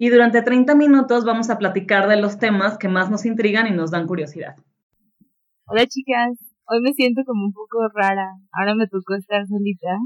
[0.00, 3.72] Y durante 30 minutos vamos a platicar de los temas que más nos intrigan y
[3.72, 4.54] nos dan curiosidad.
[5.66, 8.30] Hola chicas, hoy me siento como un poco rara.
[8.52, 9.98] Ahora me tocó estar solita,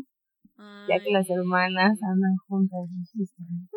[0.89, 2.89] ya que las hermanas andan juntas.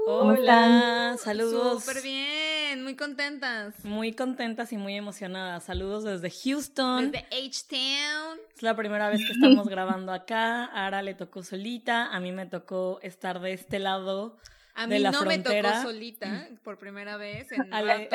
[0.06, 1.18] ¿Cómo están?
[1.18, 1.84] Saludos.
[1.84, 3.84] Súper bien, muy contentas.
[3.84, 5.66] Muy contentas y muy emocionadas.
[5.66, 7.12] Saludos desde Houston.
[7.12, 8.40] Desde H-Town.
[8.56, 10.64] Es la primera vez que estamos grabando acá.
[10.64, 14.38] A Ara le tocó solita, a mí me tocó estar de este lado.
[14.76, 15.72] A de mí la no me frontera.
[15.72, 18.10] tocó solita por primera vez en Ale-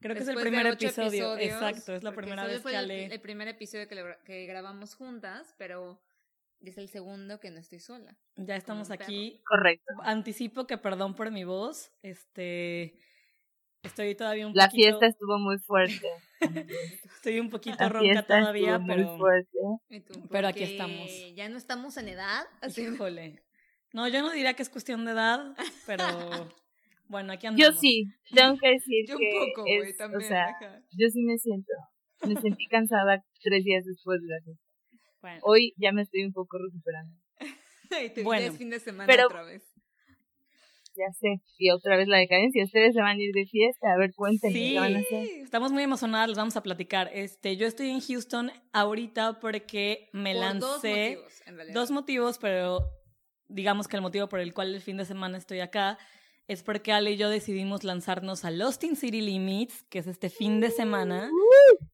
[0.00, 1.36] creo que es el de primer episodio.
[1.36, 3.04] Exacto, es la primera vez fue que el- Ale.
[3.06, 6.00] El primer episodio que, lo- que grabamos juntas, pero
[6.60, 8.16] es el segundo que no estoy sola.
[8.36, 9.40] Ya estamos aquí.
[9.44, 9.92] Correcto.
[10.02, 11.90] Anticipo que perdón por mi voz.
[12.02, 12.94] Este.
[13.82, 14.82] Estoy todavía un La poquito.
[15.00, 16.06] fiesta estuvo muy fuerte.
[17.16, 19.08] Estoy un poquito La ronca todavía, pero.
[19.08, 19.58] muy fuerte.
[20.30, 21.10] Pero aquí estamos.
[21.34, 22.44] Ya no estamos en edad.
[22.60, 23.42] Así Híjole.
[23.92, 25.54] No, yo no diría que es cuestión de edad,
[25.86, 26.04] pero.
[27.08, 27.78] Bueno, aquí Yo andamos.
[27.78, 30.22] sí, tengo que decir Yo un que poco, güey, es- también.
[30.22, 30.46] o sea,
[30.96, 31.70] yo sí me siento,
[32.26, 34.64] me sentí cansada tres días después de la fiesta.
[35.20, 37.14] Bueno, Hoy ya me estoy un poco recuperando.
[38.06, 39.62] Y te- Bueno, es fin de semana pero- otra vez.
[40.96, 41.42] Ya sé.
[41.58, 42.64] Y otra vez la decadencia.
[42.64, 43.92] Ustedes se van a ir de fiesta.
[43.92, 44.72] A ver, cuéntenme Sí.
[44.72, 45.26] qué van a hacer.
[45.42, 47.10] estamos muy emocionadas, les vamos a platicar.
[47.12, 51.10] Este, yo estoy en Houston ahorita porque me Por dos lancé.
[51.16, 51.74] motivos, en realidad.
[51.74, 52.88] Dos motivos, pero
[53.48, 55.98] digamos que el motivo por el cual el fin de semana estoy acá
[56.48, 60.28] es porque Ale y yo decidimos lanzarnos a Lost in City Limits, que es este
[60.28, 61.30] fin de semana.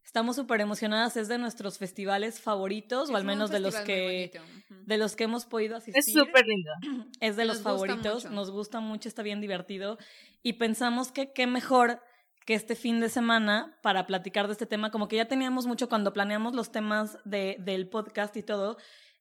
[0.04, 4.32] Estamos súper emocionadas, es de nuestros festivales favoritos, o al menos de los que
[4.68, 5.98] de los que hemos podido asistir.
[5.98, 6.72] Es súper lindo.
[7.20, 9.98] Es de los Nos favoritos, nos gusta mucho, está bien divertido
[10.42, 12.00] y pensamos que qué mejor
[12.46, 15.90] que este fin de semana para platicar de este tema, como que ya teníamos mucho
[15.90, 18.78] cuando planeamos los temas de, del podcast y todo,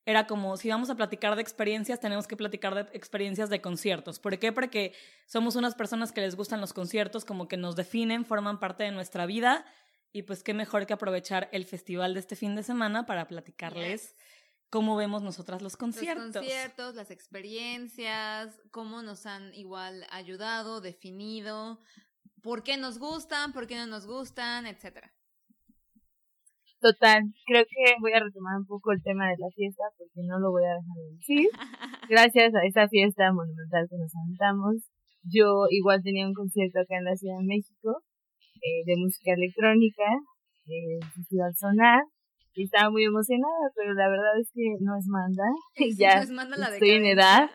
[0.08, 4.18] era como si vamos a platicar de experiencias, tenemos que platicar de experiencias de conciertos.
[4.18, 4.52] ¿Por qué?
[4.52, 4.94] Porque
[5.26, 8.90] somos unas personas que les gustan los conciertos, como que nos definen, forman parte de
[8.90, 9.66] nuestra vida
[10.10, 14.16] y pues qué mejor que aprovechar el festival de este fin de semana para platicarles
[14.70, 16.24] cómo vemos nosotras los conciertos.
[16.24, 21.82] Los conciertos, las experiencias, cómo nos han igual ayudado, definido,
[22.40, 25.12] por qué nos gustan, por qué no nos gustan, etcétera.
[26.80, 27.22] Total.
[27.46, 30.50] Creo que voy a retomar un poco el tema de la fiesta porque no lo
[30.50, 31.48] voy a dejar de decir.
[32.08, 34.86] Gracias a esa fiesta monumental que nos aventamos,
[35.22, 38.02] yo igual tenía un concierto acá en la Ciudad de México
[38.62, 40.04] eh, de música electrónica,
[40.66, 42.02] eh, Festival Sonar,
[42.54, 45.44] y estaba muy emocionada, pero la verdad es que no es manda.
[45.98, 47.50] ya Nos manda la estoy en edad.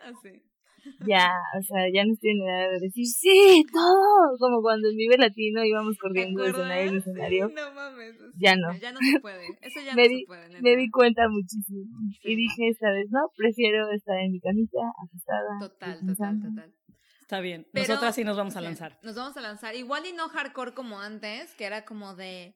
[1.06, 4.96] Ya, o sea, ya no estoy en edad de decir sí, todo, como cuando en
[4.96, 7.48] Vive Latino íbamos ¿Te corriendo de escenario en escenario.
[7.48, 8.16] No mames.
[8.16, 8.76] sí, Ya no.
[8.78, 9.46] Ya no se puede.
[9.62, 10.60] Eso ya Me no di- se puede.
[10.62, 11.98] Me di cuenta muchísimo.
[12.22, 15.58] Sí, y dije esta vez, no, prefiero estar en mi camita, acostada.
[15.60, 15.68] Total,
[15.98, 16.48] total, descansando".
[16.48, 16.74] total.
[17.22, 17.66] Está bien.
[17.72, 18.98] Pero- Nosotras sí nos vamos a lanzar.
[19.02, 19.74] Nos vamos a lanzar.
[19.74, 22.54] Igual y no hardcore como antes, que era como de.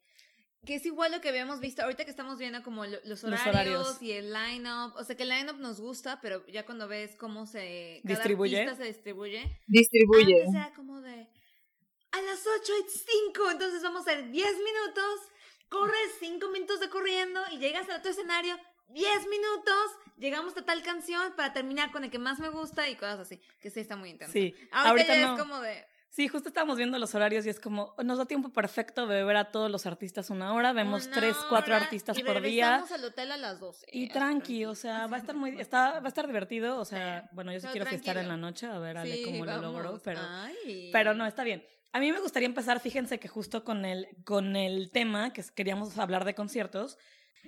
[0.66, 3.46] Que es igual lo que habíamos visto ahorita que estamos viendo como lo- los horarios,
[3.48, 4.02] horarios.
[4.02, 4.92] y el line-up.
[4.96, 8.00] O sea, que el line-up nos gusta, pero ya cuando ves cómo se.
[8.04, 8.60] cada Distribuye.
[8.60, 9.60] artista se distribuye.
[9.68, 10.42] Distribuye.
[10.42, 11.28] Antes era como de.
[12.10, 12.90] A las 8 y
[13.34, 15.20] 5, entonces vamos a hacer 10 minutos.
[15.68, 18.58] Corres 5 minutos de corriendo y llegas al otro escenario.
[18.88, 22.96] 10 minutos, llegamos a tal canción para terminar con el que más me gusta y
[22.96, 24.32] cosas así, que sí está muy intenso.
[24.32, 24.54] Sí.
[24.72, 25.34] Ahorita, Ahorita ya no.
[25.34, 28.48] es como de, Sí, justo estábamos viendo los horarios y es como, nos da tiempo
[28.48, 32.18] perfecto de ver a todos los artistas una hora, vemos Una tres, cuatro hora artistas
[32.18, 32.84] y por día.
[32.90, 33.86] al hotel a las 12.
[33.92, 37.22] Y tranqui, o sea, va a estar muy, está, va a estar divertido, o sea,
[37.22, 39.58] Sí, bueno, yo sí quiero fiestar en la noche, a ver Ale Sí, cómo lo
[39.58, 40.00] logró, vamos.
[40.02, 40.90] pero, Ay.
[40.92, 41.64] pero no, está bien.
[41.92, 45.96] A mí me gustaría empezar, fíjense que justo con el, con el tema, que queríamos
[45.98, 46.98] hablar de conciertos,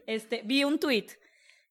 [0.06, 1.06] este, vi un tweet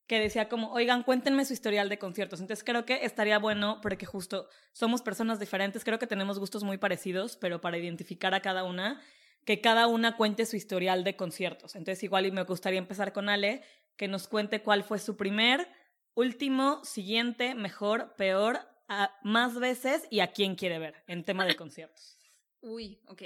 [0.10, 2.42] que decía como, oigan, cuéntenme su historial de conciertos.
[2.42, 6.80] Entonces creo que estaría bueno porque justo somos personas diferentes, creo que tenemos gustos muy
[6.80, 9.00] parecidos, pero para identificar a cada una,
[9.46, 11.76] que cada una cuente su historial de conciertos.
[11.76, 13.62] Entonces igual y me gustaría empezar con Ale,
[13.98, 15.68] que nos cuente cuál fue su primer,
[16.16, 21.56] último, siguiente, mejor, peor, a- más veces y a quién quiere ver en tema de
[21.56, 22.18] conciertos.
[22.62, 23.22] Uy, ok.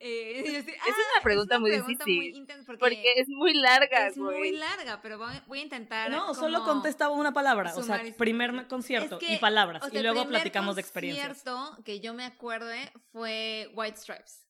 [0.00, 3.54] Eh, yo estoy- Es ah, una pregunta muy pregunta difícil, intensa porque, Porque es muy
[3.54, 6.10] larga, es muy larga, pero voy, voy a intentar.
[6.10, 9.86] No, solo contestaba una palabra, o sea, primer me- concierto Es que, y palabras, o
[9.86, 11.42] sea, y el luego platicamos de experiencias.
[11.42, 14.46] concierto que yo me acuerde fue White Stripes.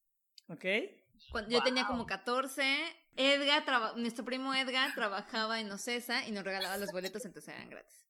[0.48, 0.64] ¿Ok?
[1.30, 2.78] Cuando yo tenía como 14,
[3.16, 7.68] Edgar, traba- nuestro primo Edgar trabajaba en Ocesa y nos regalaba los boletos, entonces eran
[7.70, 8.06] gratis.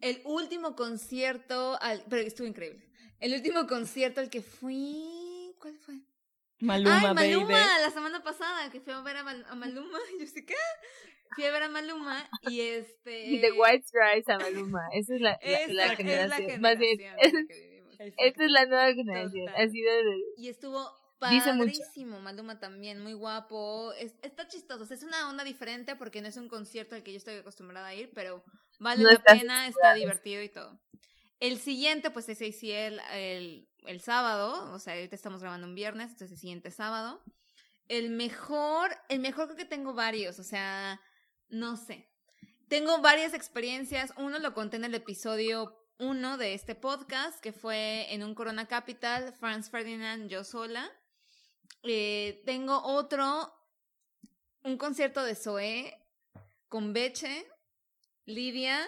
[0.00, 2.88] El último concierto, al, pero estuvo increíble.
[3.20, 5.96] El último concierto al que fui, ¿cuál fue?
[6.60, 7.82] Maluma, Ay, Maluma, baby.
[7.82, 9.98] la semana pasada, que fui a ver a, Mal- a Maluma.
[10.20, 10.54] Yo sé qué.
[11.34, 13.26] Fui a ver a Maluma y este.
[13.26, 14.80] Y The White Stripes a Maluma.
[14.92, 16.60] Esa es la, la- la es la generación.
[16.60, 17.94] Más bien, generación en la que vivimos.
[18.18, 19.46] esta es la nueva generación.
[19.46, 19.70] Total.
[19.70, 22.20] Sido de- Y estuvo padrísimo.
[22.20, 23.92] Maluma también, muy guapo.
[23.92, 24.82] Es- está chistoso.
[24.82, 27.36] o sea, es una onda diferente porque no es un concierto al que yo estoy
[27.36, 28.42] acostumbrada a ir, pero
[28.78, 30.78] vale No la pena, está divertido y todo.
[31.40, 33.00] El siguiente, pues ese sí el,
[33.86, 34.72] el, sábado.
[34.72, 37.22] O sea, ahorita estamos grabando un viernes, entonces el siguiente sábado.
[37.88, 41.00] El mejor, el mejor creo que tengo varios, o sea,
[41.48, 42.08] no sé.
[42.68, 44.12] Tengo varias experiencias.
[44.16, 48.66] Uno lo conté en el episodio uno de este podcast, que fue en un Corona
[48.66, 50.90] Capital, Franz Ferdinand, yo sola.
[51.82, 53.52] Eh, tengo otro,
[54.64, 55.98] un concierto de Zoé
[56.68, 57.46] con Beche,
[58.24, 58.86] Lidia,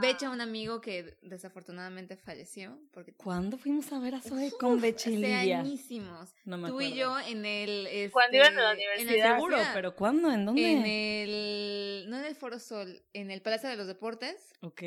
[0.00, 2.78] Beche, un amigo que desafortunadamente falleció.
[2.92, 5.60] Porque ¿Cuándo fuimos a ver a Zoe con Beche y hace Lidia?
[5.60, 6.34] añísimos.
[6.44, 7.20] No me Tú y acuerdo.
[7.22, 7.86] yo en el...
[7.86, 9.34] este, Cuando iban a la en el universidad.
[9.36, 10.30] Seguro, pero ¿cuándo?
[10.30, 10.72] ¿En dónde?
[10.72, 12.06] En el...
[12.10, 14.52] No en el Foro Sol, en el Palacio de los Deportes.
[14.60, 14.82] Ok.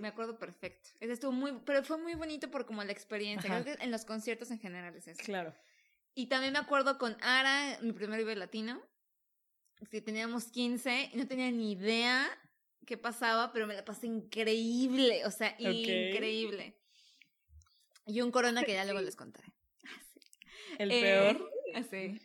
[0.00, 0.90] Me acuerdo perfecto.
[1.00, 1.52] Ese estuvo muy...
[1.64, 3.50] Pero fue muy bonito por como la experiencia.
[3.50, 3.62] Ajá.
[3.62, 5.22] Creo que en los conciertos en general es eso.
[5.24, 5.54] Claro.
[6.14, 8.80] Y también me acuerdo con Ara, mi primer Vive Latino.
[9.90, 12.26] Que teníamos 15 y no tenía ni idea
[12.84, 15.24] qué pasaba, pero me la pasé increíble.
[15.26, 16.76] O sea, increíble.
[18.06, 19.52] Y un corona que ya luego les contaré.
[20.78, 21.50] ¿El Eh, peor?
[21.74, 22.20] Así.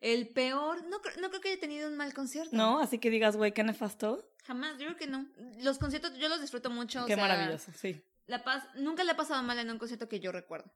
[0.00, 0.82] El peor.
[0.84, 2.54] No, no creo que haya tenido un mal concierto.
[2.56, 4.26] No, así que digas, güey, qué nefasto.
[4.44, 5.26] Jamás, yo creo que no.
[5.58, 7.02] Los conciertos yo los disfruto mucho.
[7.02, 8.02] o Qué sea, maravilloso, sí.
[8.26, 10.72] La paz, nunca le ha pasado mal en un concierto que yo recuerdo.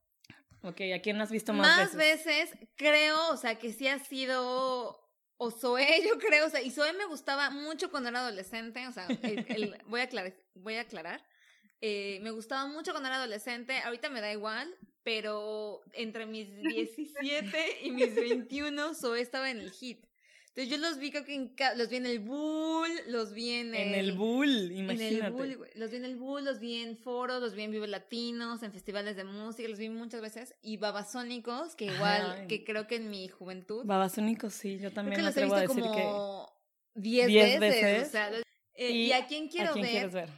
[0.63, 2.51] Ok, ¿a quién has visto Más, más, veces?
[2.77, 5.01] creo, o sea, que sí ha sido.
[5.45, 8.93] O Zoé, yo creo, o sea, y Zoé me gustaba mucho cuando era adolescente, o
[8.93, 11.23] sea, el- el- voy, a aclarar, voy a aclarar.
[11.81, 17.79] Eh, me gustaba mucho cuando era adolescente, ahorita me da igual, pero entre mis 17
[17.83, 20.07] y mis 21, Zoé estaba en el hit.
[20.57, 23.75] Entonces yo los vi, creo que en los vi en el Bull, los vi en
[23.75, 23.89] el...
[23.89, 25.27] En el Bull, En imagínate.
[25.27, 25.71] el Bull, güey.
[25.75, 28.71] Los vi en el Bull, los vi en foros, los vi en Vive Latinos, en
[28.71, 30.55] festivales de música, los vi muchas veces.
[30.63, 32.47] Y Babasónicos, que igual, Ay.
[32.47, 35.41] que creo que en mi juventud, Babasónicos, sí, yo creo también que me los he
[35.41, 36.03] atrevo a visto decir que...
[36.03, 36.53] como
[36.95, 37.83] 10 10 veces.
[37.83, 38.09] veces.
[38.09, 38.43] O sea, los-
[38.75, 40.31] eh, ¿Y y, a quién quiero ¿A quién ver, quieres ver?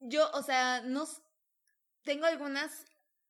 [0.00, 1.06] yo, o sea, no
[2.02, 2.86] tengo algunas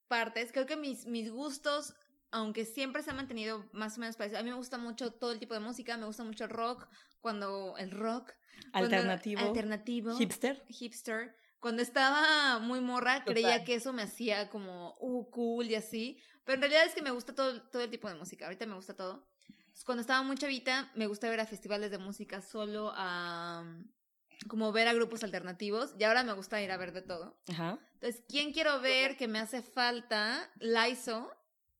[0.06, 1.94] partes, creo que mis, mis gustos,
[2.30, 5.32] aunque siempre se han mantenido más o menos parecidos, a mí me gusta mucho todo
[5.32, 6.86] el tipo de música, me gusta mucho el rock,
[7.20, 8.32] cuando el rock,
[8.72, 9.40] cuando- Alternativo.
[9.40, 10.64] alternativo, Hipster.
[10.68, 11.36] hipster.
[11.60, 16.16] Cuando estaba muy morra, creía que eso me hacía como uh, cool y así.
[16.44, 18.44] Pero en realidad es que me gusta todo, todo el tipo de música.
[18.44, 19.26] Ahorita me gusta todo.
[19.84, 23.64] Cuando estaba muy chavita, me gusta ver a festivales de música solo a.
[24.46, 25.94] como ver a grupos alternativos.
[25.98, 27.40] Y ahora me gusta ir a ver de todo.
[27.48, 27.78] Ajá.
[27.94, 30.48] Entonces, ¿quién quiero ver que me hace falta?
[30.60, 31.28] Laizo,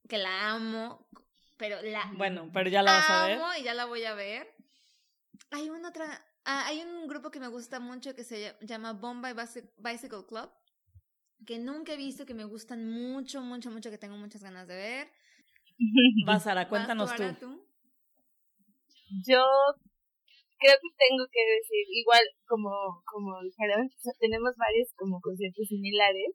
[0.09, 1.07] que la amo.
[1.57, 3.39] Pero la Bueno, pero ya la vas a ver.
[3.39, 4.47] amo y ya la voy a ver.
[5.51, 6.25] Hay una otra.
[6.45, 10.51] ah, hay un grupo que me gusta mucho que se llama Bombay Bicy- Bicycle Club.
[11.47, 14.75] Que nunca he visto, que me gustan mucho, mucho, mucho, que tengo muchas ganas de
[14.75, 15.09] ver.
[16.27, 17.23] Vas, Sara, ¿Vas cuéntanos tú.
[17.23, 17.65] Ara, tú?
[19.27, 19.43] Yo
[20.59, 22.71] creo que tengo que decir, igual como,
[23.05, 23.88] como dijeron,
[24.19, 26.35] tenemos varios como conciertos similares,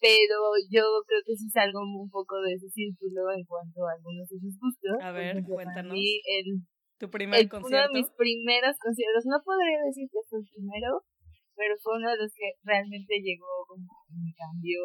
[0.00, 0.36] pero
[0.70, 4.38] yo creo que sí salgo un poco de ese círculo en cuanto a algunos de
[4.40, 4.96] sus gustos.
[5.00, 5.96] A ver, para cuéntanos.
[5.96, 6.46] el,
[6.98, 7.92] Tu primer el- uno de concierto.
[7.92, 11.04] mis primeros conciertos, no podría decir que fue el primero,
[11.56, 14.80] pero fue uno de los que realmente llegó como me cambió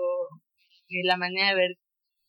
[0.92, 1.72] eh, la manera de ver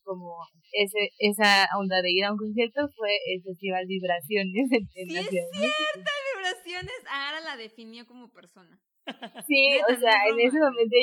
[0.03, 0.39] como
[0.73, 5.21] ese esa onda de ir a un concierto fue el festival Vibraciones en, Sí, la
[5.21, 6.11] es Ciudad México.
[6.37, 8.79] Vibraciones, Ara la definió como persona.
[9.47, 10.95] Sí, o sea, en ese momento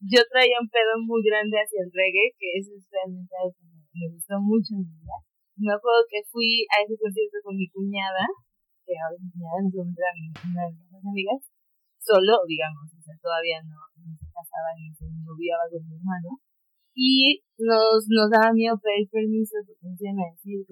[0.00, 3.64] yo traía un pedo muy grande hacia el reggae, que eso es realmente algo que
[3.68, 5.16] me, gustó mucho en mi vida.
[5.60, 8.24] Me acuerdo que fui a ese concierto con mi cuñada,
[8.88, 11.40] que ahora es mi cuñada, en ese momento era mi- una de mis amigas,
[12.00, 16.40] solo, digamos, o sea, todavía no, no se casaba ni se noviaba con mi hermano.
[16.96, 20.64] Y nos, nos daba miedo pedir permiso porque nos iban a decir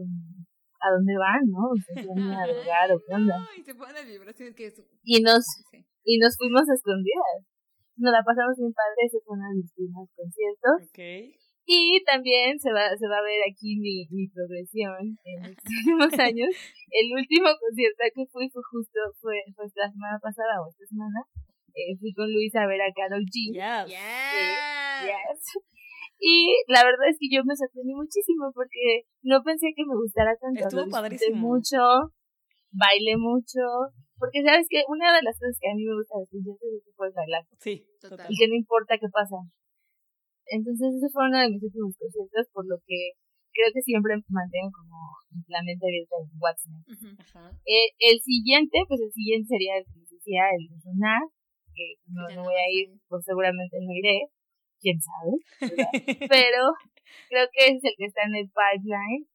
[0.80, 1.68] a dónde van, ¿no?
[1.84, 3.36] Se van a drogar o qué onda.
[3.52, 4.82] Ay, se ponen vibraciones que es...
[5.04, 5.44] Y nos,
[6.04, 7.44] y nos fuimos a escondidas.
[7.98, 10.76] Nos la pasamos bien padre, ese fue uno de mis primeros conciertos.
[11.68, 15.52] Y también se va, se va a ver aquí mi, mi progresión en los
[15.84, 16.48] últimos años.
[16.88, 21.20] El último concierto que fui fue justo, fue, fue la semana pasada o esta semana.
[21.76, 23.52] Eh, fui con Luis a ver a Carol G.
[23.52, 23.92] Yes.
[25.04, 25.40] Yes.
[26.18, 30.34] Y la verdad es que yo me sorprendí muchísimo porque no pensé que me gustara
[30.40, 30.66] tanto.
[30.66, 31.36] Estuvo padrísimo.
[31.36, 31.78] mucho,
[32.72, 33.92] bailé mucho.
[34.18, 36.68] Porque sabes que una de las cosas que a mí me gusta de los conciertos
[36.74, 38.26] es que puedes bailar Sí, Total.
[38.28, 39.38] y que no importa qué pasa.
[40.50, 43.12] Entonces ese fue uno de mis últimos conciertos, por lo que
[43.52, 44.96] creo que siempre mantengo como
[45.48, 46.88] la mente abierta en What's Next.
[46.94, 47.08] Ujú.
[47.20, 47.52] Ajá.
[47.66, 51.22] Eh, el siguiente, pues el siguiente sería el que decía, el de Sonar,
[51.74, 54.26] que no, no voy a ir, pues seguramente no iré,
[54.80, 55.32] quién sabe,
[56.32, 56.60] pero
[57.28, 59.26] creo que es el que está en el pipeline.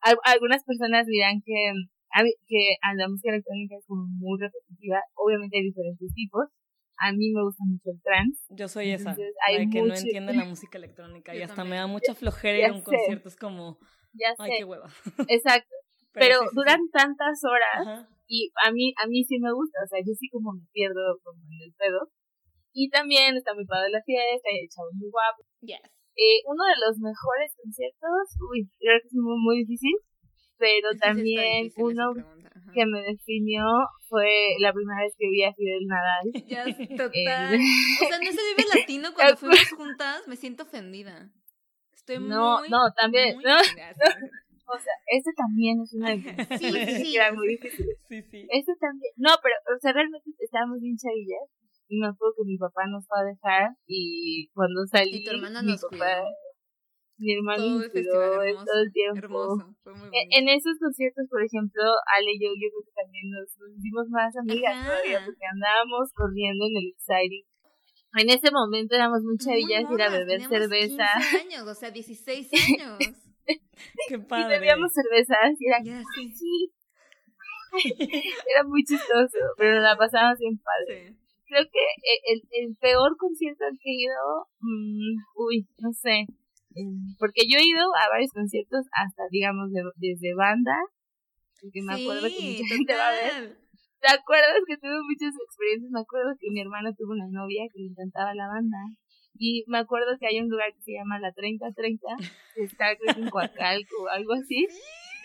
[0.00, 1.72] Al- algunas personas dirán que,
[2.46, 6.46] que a la música electrónica es como muy repetitiva, obviamente hay diferentes tipos.
[6.98, 8.40] A mí me gusta mucho el trance.
[8.50, 11.56] Yo soy esa, la hay de que no mucho- entiende la música electrónica y hasta
[11.56, 11.70] también.
[11.70, 12.84] me da mucha flojera ir Ya a un sé.
[12.84, 13.78] concierto, es como,
[14.14, 14.88] Ya ay, sé, qué hueva.
[15.28, 15.74] exacto.
[16.16, 16.56] Pero, sí, sí, sí.
[16.56, 18.08] duran tantas horas Ajá.
[18.26, 21.20] y a mí a mí sí me gusta, o sea, yo sí como me pierdo
[21.22, 22.08] como en el pedo.
[22.72, 25.44] Y también está muy padre la fiesta, y el chavo muy guapo.
[25.60, 25.80] Yes.
[26.16, 29.92] Eh, uno de los mejores conciertos, uy, creo que es muy, muy difícil,
[30.58, 32.12] pero también uno
[32.74, 33.64] que me definió
[34.08, 36.26] fue la primera vez que vi a Fidel Nadal.
[36.46, 37.54] Ya, Eh, total.
[38.02, 41.30] O sea, en ese Vive Latino, cuando fuimos juntas, me siento ofendida.
[41.94, 42.68] Estoy No, muy.
[42.68, 43.70] no, también, muy no, sí.
[43.74, 47.86] o sea, ese también es una de mis Sí, sí, era muy difícil.
[48.08, 48.46] Sí, sí.
[48.50, 49.12] Este también.
[49.16, 51.50] No, pero, o sea, realmente estábamos bien chavillas.
[51.88, 53.70] Y me acuerdo que mi papá nos fue a dejar.
[53.86, 55.18] Y cuando salí.
[55.18, 56.28] Y tu hermana mi nos papá, cuidó.
[57.18, 58.64] Mi hermano Todo el festival hermoso.
[58.66, 59.18] todo el tiempo.
[59.18, 59.74] Hermoso.
[59.82, 60.36] Fue muy E- bonito.
[60.36, 61.82] En esos conciertos, por ejemplo,
[62.12, 64.84] Ale y yo, yo creo que también nos, nos hicimos más amigas Ajá.
[64.90, 67.44] todavía porque andábamos corriendo en el exciting.
[68.20, 71.04] En ese momento éramos muy chavillas, ir a beber cerveza.
[71.16, 72.98] 15 años, o sea, 16 años.
[74.08, 74.58] Qué Y padre.
[74.58, 75.78] bebíamos cervezas y era,
[76.14, 76.28] sí.
[76.32, 76.72] sí.
[78.52, 81.12] era muy chistoso, pero la pasábamos bien padre.
[81.12, 81.16] Sí.
[81.48, 86.24] creo que e- el, el peor concierto al que he ido, mm, uy, no sé,
[87.18, 90.76] porque yo he ido a varios conciertos hasta, digamos, de- desde banda,
[91.60, 93.56] porque me acuerdo que Sí, mucha gente va a ver.
[94.00, 95.90] ¿Te acuerdas que tuve muchas experiencias?
[95.90, 98.78] Me acuerdo que mi hermano tuvo una novia que le encantaba la banda.
[99.38, 102.06] Y me acuerdo que hay un lugar que se llama la 3030,
[102.54, 104.66] que está creo que en Coacalco o algo así.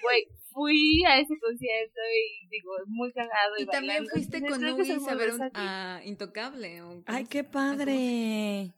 [0.03, 3.53] Güey, fui a ese concierto y digo, muy cagado.
[3.57, 4.11] Y, Y también bailando.
[4.11, 6.81] fuiste Entonces, con que Luis a ver un, a Intocable.
[7.05, 8.73] Ay, qué ay, ¿cómo se- padre.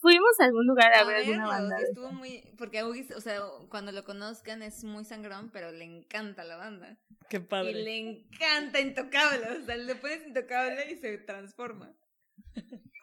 [0.00, 1.76] Fuimos a algún lugar a, a ver alguna banda.
[1.80, 5.72] y estuvo muy porque a Ugis, o sea, cuando lo conozcan es muy sangrón, pero
[5.72, 6.96] le encanta la banda
[7.28, 7.72] Qué y padre.
[7.74, 11.92] le encanta Intocable, o sea, le pones Intocable y se transforma.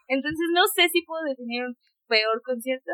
[0.07, 1.75] Entonces no sé si puedo definir un
[2.07, 2.91] peor concierto,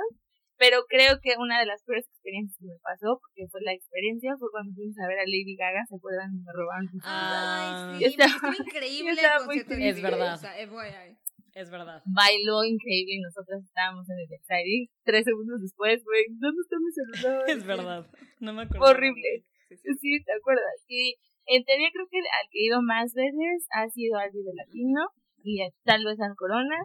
[0.57, 4.33] pero creo que una de las peores experiencias que me pasó, porque fue la experiencia,
[4.39, 6.31] fue cuando fuimos a ver a Lady Gaga, ¿se acuerdan?
[6.33, 7.91] Y me robaron sus Ah.
[7.93, 10.35] Ay, sí, estaba- increíble el concierto Es verdad.
[10.35, 11.17] O sea, FYI.
[11.53, 12.01] Es verdad.
[12.05, 14.87] bailó increíble y nosotros estábamos en el exciting.
[15.03, 17.49] Tres segundos después, güey, ¿dónde está mi celular?
[17.49, 18.09] Es verdad.
[18.39, 18.85] No me acuerdo.
[18.85, 19.43] Horrible.
[19.69, 19.89] Sí, sí.
[19.99, 20.75] Sí, ¿te acuerdas?
[20.87, 21.15] Y
[21.47, 25.01] en teoría creo que al que he ido más veces ha sido al de Latino
[25.43, 26.77] y tal vez al Corona,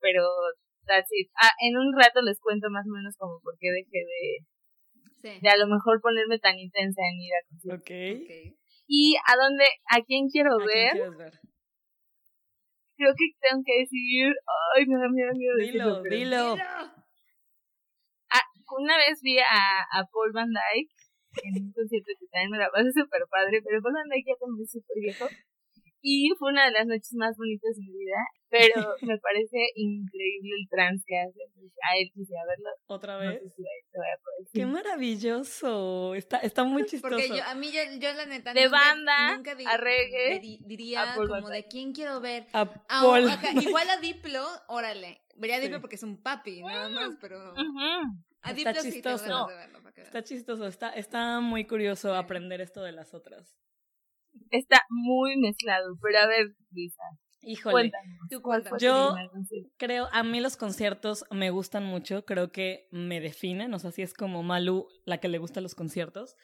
[0.00, 0.22] pero
[0.86, 1.30] that's it.
[1.40, 4.46] Ah, en un rato les cuento más o menos como por qué dejé de,
[5.20, 5.40] Sí.
[5.42, 7.80] de a lo mejor ponerme tan intensa en ir a conciertos.
[7.82, 7.90] Ok.
[8.22, 8.56] Ok.
[8.86, 11.32] Y a dónde, a quién quiero ¿A quién ver, quieres ver?
[12.98, 14.34] Creo que tengo que decir,
[14.74, 16.54] ay, me da miedo, miedo Dilo, pero- dilo.
[16.56, 16.94] Mira.
[18.68, 20.92] Una vez vi a, a Paul Van Dyke
[21.42, 24.36] en un concierto que también me la pasé súper padre, pero Paul Van Dyke ya
[24.38, 25.24] también es súper viejo.
[26.00, 28.16] Y fue una de las noches más bonitas de mi vida,
[28.48, 31.38] pero me parece increíble el trance que hace.
[31.54, 32.70] Pues, a él quisiera verlo.
[32.86, 33.40] ¿Otra No vez?
[33.42, 34.48] sé si se vaya a poder.
[34.52, 36.14] Qué maravilloso.
[36.14, 37.14] Está, está muy chistoso.
[37.16, 38.52] Porque yo, a mí, yo, yo la neta.
[38.54, 42.46] De nunca- banda nunca di- a reggae, di- diría a como de quién quiero ver.
[42.52, 43.02] A Ah,
[43.60, 45.20] igual a Diplo, órale.
[45.36, 45.80] Vería a Diplo Sí.
[45.80, 47.52] porque es un papi, nada más, pero.
[47.52, 47.58] Ujú.
[48.42, 49.46] A Está Diplo sí chistoso.
[49.48, 50.66] de verlo, para que Está chistoso.
[50.66, 53.56] Está, está muy curioso aprender esto de las otras.
[54.50, 57.02] Está muy mezclado, pero a ver, Luisa,
[57.42, 57.72] Híjole.
[57.72, 58.18] cuéntanos.
[58.30, 59.14] Tú ¿Cuál fue tu Yo-?
[59.76, 64.02] Creo, a mí los conciertos me gustan mucho, creo que me definen, o sea, si
[64.02, 66.34] es como Malu la que le gustan los conciertos.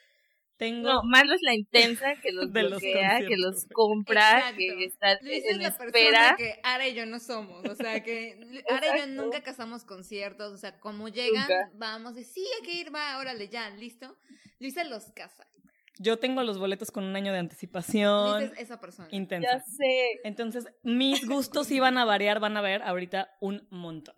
[0.57, 4.55] Tengo, No, Marlo es la intensa que los De los bloquea, que los compra, Exacto.
[4.57, 5.91] que está Luisa es en la espera.
[5.91, 7.65] persona que Ara y yo no somos.
[7.67, 8.39] O sea, que
[8.69, 10.53] Ara y yo nunca casamos conciertos.
[10.53, 11.71] O sea, como llegan, Nunca.
[11.73, 14.15] vamos y sí, hay que ir, va, órale, ya, listo.
[14.61, 15.45] Luisa los casa.
[15.99, 19.07] Yo tengo los boletos con un año de anticipación es esa persona.
[19.11, 19.49] intensa.
[19.51, 20.19] Ya sé.
[20.23, 24.15] Entonces, mis gustos sí van a variar, van a ver ahorita un montón.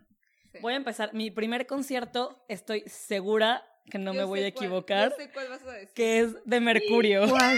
[0.52, 0.60] Sí.
[0.62, 1.14] Voy a empezar.
[1.14, 5.32] Mi primer concierto, estoy segura que no Yo me voy a cuál- equivocar, yo sé
[5.32, 5.90] cuál vas a decir.
[5.94, 7.28] que es de Mercurio.
[7.30, 7.58] ¿Cuál?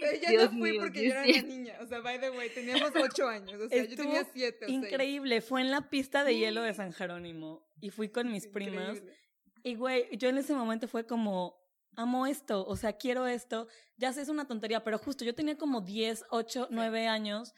[0.00, 1.74] Pero yo Dios no fui mío, porque sí yo era una niña.
[1.80, 3.60] O sea, by the way, teníamos ocho años.
[3.60, 4.78] O sea, yo tenía siete o seis.
[4.84, 8.96] Increíble, fue en la pista de hielo de San Jerónimo y fui con mis primas.
[8.96, 9.18] Increíble.
[9.64, 11.57] Y güey, yo en ese momento fue como,
[11.98, 13.66] amo esto, o sea, quiero esto.
[13.96, 17.54] Ya sé, es una tontería, pero justo yo tenía como 10, 8, 9 años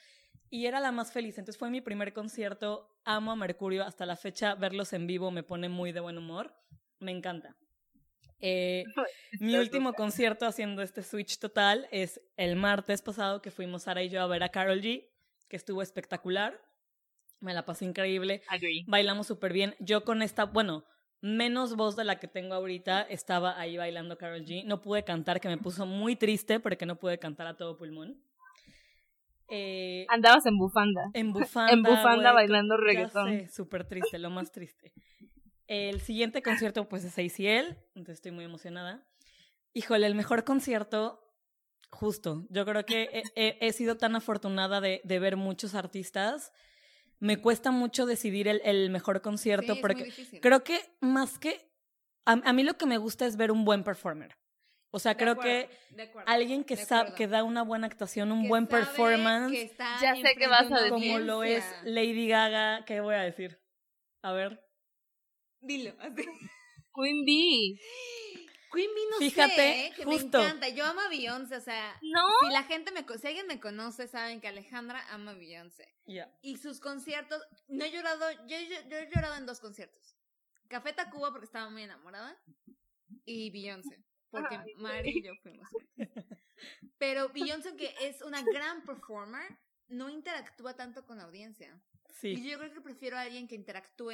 [0.49, 1.37] y era la más feliz.
[1.37, 2.89] Entonces fue mi primer concierto.
[3.05, 3.85] Amo a Mercurio.
[3.85, 6.55] Hasta la fecha, verlos en vivo me pone muy de buen humor.
[7.01, 7.55] Me encanta.
[8.41, 8.85] Eh,
[9.41, 14.09] mi último concierto haciendo este switch total es el martes pasado que fuimos Sara y
[14.09, 15.11] yo a ver a Carol G,
[15.49, 16.59] que estuvo espectacular.
[17.41, 18.43] Me la pasé increíble.
[18.49, 18.85] Agree.
[18.87, 19.77] Bailamos súper bien.
[19.81, 20.87] Yo con esta, bueno,
[21.23, 24.65] menos voz de la que tengo ahorita, estaba ahí bailando Carol G.
[24.65, 28.21] No pude cantar, que me puso muy triste porque no pude cantar a todo pulmón.
[29.49, 31.11] Eh, Andabas en bufanda.
[31.13, 31.73] en bufanda.
[31.73, 33.49] en bufanda bailando reggaetón.
[33.51, 34.93] súper triste, lo más triste.
[35.67, 39.05] El siguiente concierto, pues, es ACL, entonces estoy muy emocionada.
[39.73, 41.21] Híjole, el mejor concierto,
[41.91, 42.45] justo.
[42.51, 46.53] Yo creo que he, he- he sido tan afortunada de, de ver muchos artistas.
[47.21, 51.39] Me cuesta mucho decidir el, el mejor concierto Sí, es muy porque creo que más
[51.39, 51.71] que...
[52.27, 54.37] A, a mí lo que me gusta es ver un buen performer.
[54.93, 57.17] O sea, De creo acuerdo, que de acuerdo, alguien que, de sa- acuerdo.
[57.17, 60.47] que da una buena actuación, un Que buen sabe performance que está Ya sé enfrente
[60.49, 60.91] vas a decir.
[60.91, 61.65] como lo es.
[61.85, 63.61] Lady Gaga, ¿qué voy a decir?
[64.23, 64.67] A ver.
[65.61, 66.25] Dilo, así.
[66.95, 67.79] Queen Bee.
[68.73, 69.93] Queen no Fíjate, sé, ¿eh?
[69.97, 70.39] que justo.
[70.39, 70.69] me encanta.
[70.69, 72.21] Yo amo a Beyoncé, o sea, No.
[72.47, 75.93] si la gente me, si alguien me conoce, saben que Alejandra ama a Beyoncé.
[76.43, 80.17] Y sus conciertos, no he llorado, yo, yo, yo he llorado en dos conciertos.
[80.69, 82.41] Café Tacuba porque estaba muy enamorada
[83.25, 84.75] y Beyoncé, porque Ay.
[84.77, 85.69] Mari y yo fuimos.
[86.99, 89.59] Pero Beyoncé, que es una gran performer,
[89.89, 91.81] no interactúa tanto con la audiencia.
[92.23, 94.13] Y yo creo que prefiero a alguien que interactúe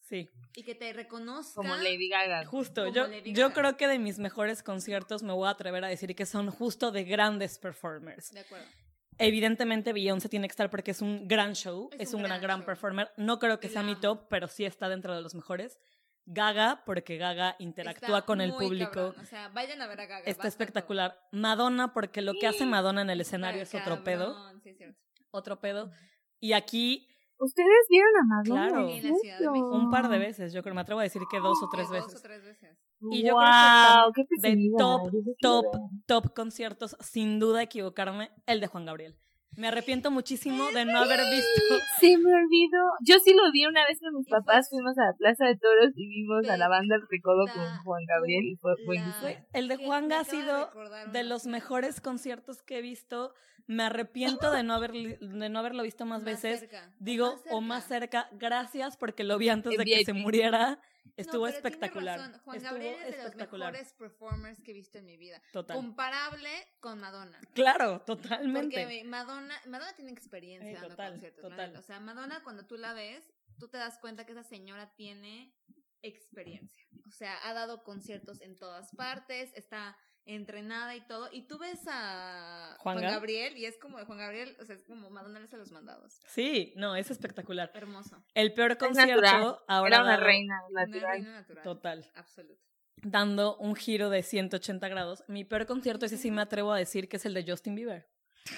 [0.00, 0.30] sí.
[0.54, 1.54] y que te reconozca.
[1.54, 2.44] Como Lady Gaga.
[2.46, 2.88] Justo.
[2.88, 6.14] Yo, Lady yo creo que de mis mejores conciertos me voy a atrever a decir
[6.14, 8.32] que son justo de grandes performers.
[8.32, 8.66] De acuerdo.
[9.18, 12.40] Evidentemente Beyoncé tiene que estar porque es un gran show, es, Es un un gran,
[12.40, 12.66] gran show.
[12.66, 13.10] performer.
[13.16, 15.78] No creo que sea mi top, pero sí está dentro de los mejores.
[16.26, 18.90] Gaga, porque Gaga interactúa Está con el público.
[18.90, 20.24] cabrón, O sea, vayan a ver a Gaga.
[20.24, 21.20] Está espectacular.
[21.32, 24.34] Madonna, porque lo que hace Madonna en el escenario es otro pedo.
[24.34, 24.98] cabrón, Sí, es cierto.
[25.30, 25.92] Otro pedo.
[26.40, 28.68] Y aquí ¿Ustedes vieron a Madonna?
[28.68, 28.88] Claro.
[28.88, 29.70] Sí, en la Ciudad de México.
[29.70, 31.96] un par de veces, yo creo, me atrevo a decir que dos o tres Que
[31.96, 32.20] Dos veces.
[32.20, 32.78] o tres veces.
[33.10, 35.64] Y yo creo wow, que qué de top, top,
[36.06, 39.18] top conciertos, sin duda equivocarme, el de Juan Gabriel.
[39.56, 41.74] Me arrepiento muchísimo de no haber visto.
[42.00, 42.82] Se me olvidó.
[43.00, 44.68] Yo sí lo vi una vez con mis papás.
[44.70, 48.04] Fuimos a la Plaza de Toros y vimos a la banda El Recodo con Juan
[48.06, 49.28] Gabriel y fue buenísimo.
[49.52, 50.70] El de Que Juan me ha sido
[51.12, 53.34] de los mejores conciertos que he visto.
[53.66, 56.68] Me arrepiento de no, haber, de no haberlo visto más, veces.
[56.98, 58.28] Digo, más o más cerca.
[58.32, 60.24] Gracias porque lo vi antes de que se VIP.
[61.04, 61.14] Muriera.
[61.16, 62.18] No, Estuvo pero tiene espectacular.
[62.18, 65.40] razón, Juan Estuvo Gabriel es de los mejores performers que he visto en mi vida.
[65.52, 65.76] Total.
[65.76, 67.40] Comparable con Madonna.
[67.54, 68.82] Claro, totalmente.
[68.82, 71.42] Porque Madonna, Madonna tiene experiencia Eh, dando total, conciertos.
[71.44, 71.66] la total.
[71.68, 71.78] neta.
[71.78, 75.54] O sea, Madonna cuando tú la ves, tú te das cuenta que esa señora tiene
[76.02, 76.82] experiencia.
[77.06, 81.28] O sea, ha dado conciertos en todas partes, está entrenada y todo.
[81.32, 83.00] Y tú ves a Juan.
[83.00, 85.70] Gabriel y es como de Juan Gabriel, o sea, es como Madonna le hace los
[85.70, 86.20] mandados.
[86.26, 87.70] Sí, no, es espectacular.
[87.74, 88.22] Hermoso.
[88.34, 89.56] El peor concierto natural.
[89.68, 91.10] ahora Era una dado- reina Una natural.
[91.12, 91.62] reina natural.
[91.64, 92.10] Total.
[92.14, 92.60] Absoluto.
[93.02, 95.24] Dando un giro de 180 grados.
[95.28, 98.08] Mi peor concierto, ese sí me atrevo a decir que es el de Justin Bieber.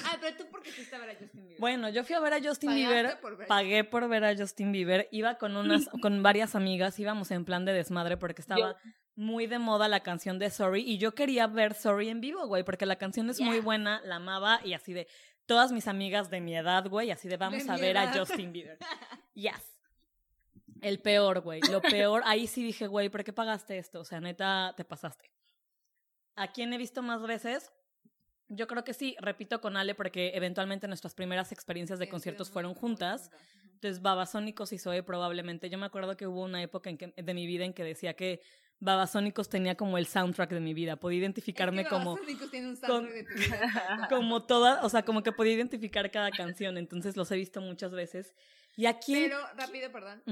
[0.04, 1.60] Ay, pero tú por qué fuiste a ver a Justin Bieber.
[1.60, 3.46] Bueno, yo fui a ver a Justin Pagaste Bieber, por ver.
[3.48, 7.64] pagué por ver a Justin Bieber, iba con unas, con varias amigas, íbamos en plan
[7.64, 8.76] de desmadre porque estaba
[9.16, 12.62] muy de moda la canción de Sorry y yo quería ver Sorry en vivo, güey,
[12.62, 15.08] porque la canción es muy buena, la amaba y así de
[15.46, 18.12] todas mis amigas de mi edad, güey, así de vamos De a ver a.
[18.12, 18.78] Justin Bieber.
[19.34, 19.78] Yes.
[20.80, 24.00] El peor, güey, lo peor, ahí sí dije, güey, ¿por qué pagaste esto?
[24.00, 25.30] O sea, neta, te pasaste.
[26.36, 27.70] ¿A quién he visto más veces?
[28.48, 32.50] Yo creo que sí, repito con Ale, porque eventualmente nuestras primeras experiencias de Sí, conciertos
[32.50, 33.30] fueron juntas.
[33.72, 35.68] Entonces, Babasónicos y Zoe probablemente.
[35.68, 38.14] Yo me acuerdo que hubo una época en que, de mi vida en que decía
[38.14, 38.40] que
[38.78, 40.96] Babasónicos tenía como el soundtrack de mi vida.
[40.96, 44.06] Podía identificarme Es que como, Babasónicos tiene un con- soundtrack de tu vida.
[44.10, 46.76] como toda, o sea, como que podía identificar cada canción.
[46.78, 48.34] Entonces, los he visto muchas veces.
[48.76, 49.14] Y aquí...
[49.14, 50.22] Pero, rápido, perdón.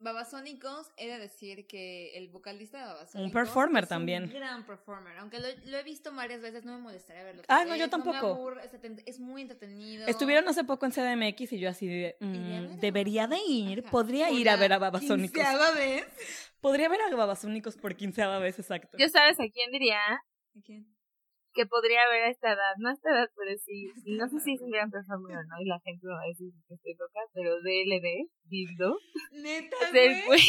[0.00, 3.20] Babasónicos, he de decir que el vocalista de Babasónicos.
[3.26, 4.24] Un performer es también.
[4.24, 5.16] Un gran performer.
[5.18, 7.42] Aunque lo, lo he visto varias veces, no me molestaría verlo.
[7.48, 8.12] Ah, no, yo vez, tampoco.
[8.12, 8.62] me aburre,
[9.06, 10.06] es, muy entretenido.
[10.06, 12.16] Estuvieron hace poco en CDMX y yo así de...
[12.20, 13.90] mm, debería de ir, Ajá.
[13.90, 15.32] podría ir a ver a Babasónicos.
[15.32, 16.06] quinceava vez.
[16.60, 18.96] Podría ver a Babasónicos por quinceava vez, exacto.
[18.98, 19.98] Yo sabes a quién diría
[20.56, 20.86] ¿A quién?
[21.54, 24.54] Que podría haber a esta edad, no a esta edad, pero sí, no sé si
[24.54, 26.94] es un gran performer o no, y la gente me va a decir que estoy
[26.94, 28.96] loca, pero DLD, Dildo,
[29.32, 30.40] Neta, es el güey.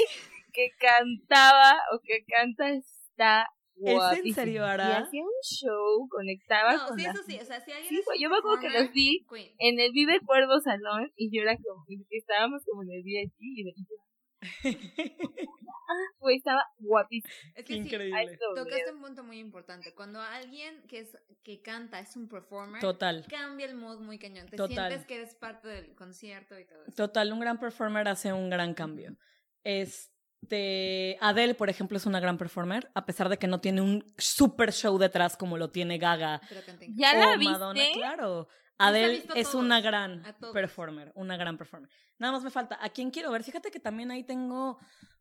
[0.53, 3.47] que cantaba o que canta está
[3.83, 4.35] en guapísimo.
[4.35, 4.97] serio, Y Ara?
[4.99, 7.39] hacía un show, conectaba No, con sí, la eso sí.
[7.41, 9.49] O sea, si alguien Sí, es güey, yo me acuerdo que los vi Queen.
[9.57, 13.61] en el Vive Cuervo Salón y yo era como, estábamos como en el VIP y
[13.61, 13.95] y yo,
[16.19, 17.33] güey, estaba guapísimo.
[17.55, 18.37] Es que sí, Increíble.
[18.55, 19.93] No, tocaste un punto muy importante.
[19.93, 23.25] Cuando alguien que es que canta es un performer, Total.
[23.29, 24.47] cambia el mood muy cañón.
[24.47, 24.89] Te Total.
[24.89, 26.95] sientes que eres parte del concierto y todo eso.
[26.95, 29.17] Total, un gran performer hace un gran cambio.
[29.63, 34.13] Este, Adele, por ejemplo, es una gran performer, a pesar de que no tiene un
[34.17, 36.61] super show detrás como lo tiene Gaga Pero
[36.95, 37.51] ¿Ya o la viste?
[37.53, 37.81] Madonna.
[37.93, 38.47] Claro.
[38.87, 41.89] Adele es todos, una gran performer, una gran performer.
[42.19, 42.77] Nada más me falta.
[42.81, 43.43] ¿A quién quiero ver?
[43.43, 44.77] Fíjate que también ahí tengo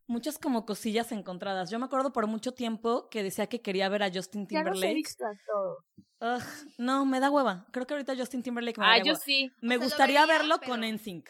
[0.07, 1.69] muchas como cosillas encontradas.
[1.71, 4.93] Yo me acuerdo por mucho tiempo que decía que quería ver a Justin Ya Timberlake.
[4.95, 5.85] visto a todos.
[6.19, 6.43] Ugh,
[6.77, 7.65] no, me da hueva.
[7.71, 9.23] Creo que ahorita Justin Timberlake me Ah, daría yo hueva.
[9.25, 9.49] sí.
[9.61, 11.29] Me O sea, lo gustaría vería, verlo pero- con NSYNC.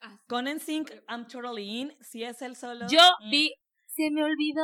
[0.00, 0.18] Ah, sí.
[0.28, 1.96] Con NSYNC, I'm totally in.
[2.00, 2.86] Si es el solo.
[2.88, 3.52] Yo mm, vi,
[3.86, 4.62] se me olvidó.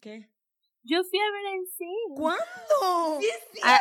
[0.00, 0.30] ¿Qué?
[0.90, 1.92] Yo fui a ver en sí.
[2.16, 3.20] ¿Cuándo?
[3.62, 3.80] Ah,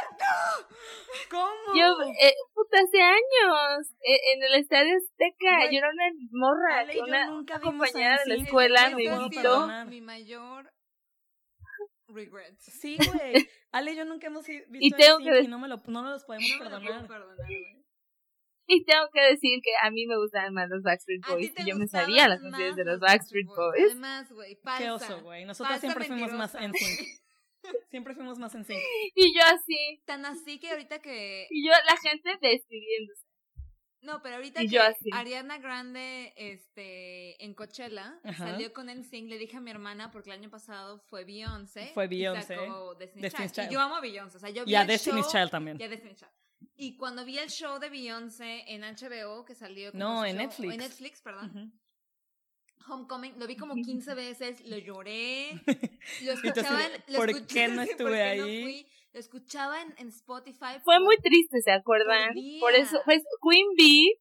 [1.31, 1.73] ¿Cómo?
[1.73, 1.85] yo,
[2.21, 6.93] eh, puta, hace años, eh, en el Estadio Azteca, Güey, yo era una morra, Ale
[6.93, 9.41] y yo una, nunca una a compañera de la escuela no me puedo invitó.
[9.41, 9.87] perdonar.
[9.87, 10.73] Mi mayor
[12.09, 12.59] regret.
[12.59, 13.47] Sí, güey.
[13.71, 16.11] Ale y yo nunca hemos visto Y tengo que y no, me lo, no nos
[16.11, 17.47] los podemos No me lo puedo perdonar.
[18.67, 21.75] Y tengo que decir que a mí me gustaban más los Backstreet Boys y yo
[21.77, 23.85] me sabía las canciones de los Backstreet Boys.
[23.91, 24.57] Además, güey.
[24.77, 25.45] Qué oso, güey.
[25.45, 27.07] Nosotros siempre fuimos más en sync.
[27.89, 28.79] Siempre fuimos más en sync.
[29.15, 31.47] Y yo así, Tan así que ahorita que...
[31.49, 33.25] y yo la gente despidiéndose.
[34.01, 35.09] No, pero ahorita Y que yo así.
[35.11, 38.51] Ariana Grande este, en Coachella Ajá.
[38.51, 41.91] salió con NSYNC, le dije a mi hermana, porque el año pasado fue Beyoncé.
[41.93, 42.55] Fue y Beyoncé.
[42.55, 43.65] sacó Destiny's Destiny's Child.
[43.65, 43.71] Child.
[43.71, 44.37] Y yo amo a Beyoncé.
[44.37, 45.77] O sea, yo vi Y a Destiny's show- Child también.
[45.79, 46.31] Y a Destiny's Child.
[46.75, 49.91] Y cuando vi el show de Beyoncé en HBO, que salió...
[49.91, 50.73] como No, en show- Netflix.
[50.73, 51.73] En Netflix, perdón.
[52.89, 55.51] Homecoming, lo vi como 15 veces, lo lloré,
[56.23, 57.03] lo escuchaba de, en...
[57.07, 58.63] lo ¿por escuché- qué no estuve ¿por qué no ahí?
[58.63, 58.87] fui?
[59.13, 60.79] Lo escuchaba en, en Spotify.
[60.83, 62.33] Fue muy triste, ¿se acuerdan?
[62.33, 64.19] Por Por eso, pues Queen Bee,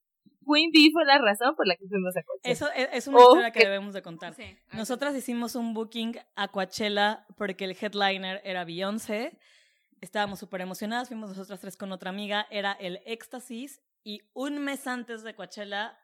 [0.52, 2.52] Queen Bee fue la razón por la que fuimos a Coachella.
[2.52, 4.34] Eso es, es una Oh, historia que que- debemos de contar.
[4.34, 9.38] Sí, Nosotras hicimos un booking a Coachella porque el headliner era Beyoncé.
[10.00, 14.86] Estábamos súper emocionadas, fuimos nosotras tres con otra amiga, era el Éxtasis y un mes
[14.86, 15.98] antes de Coachella.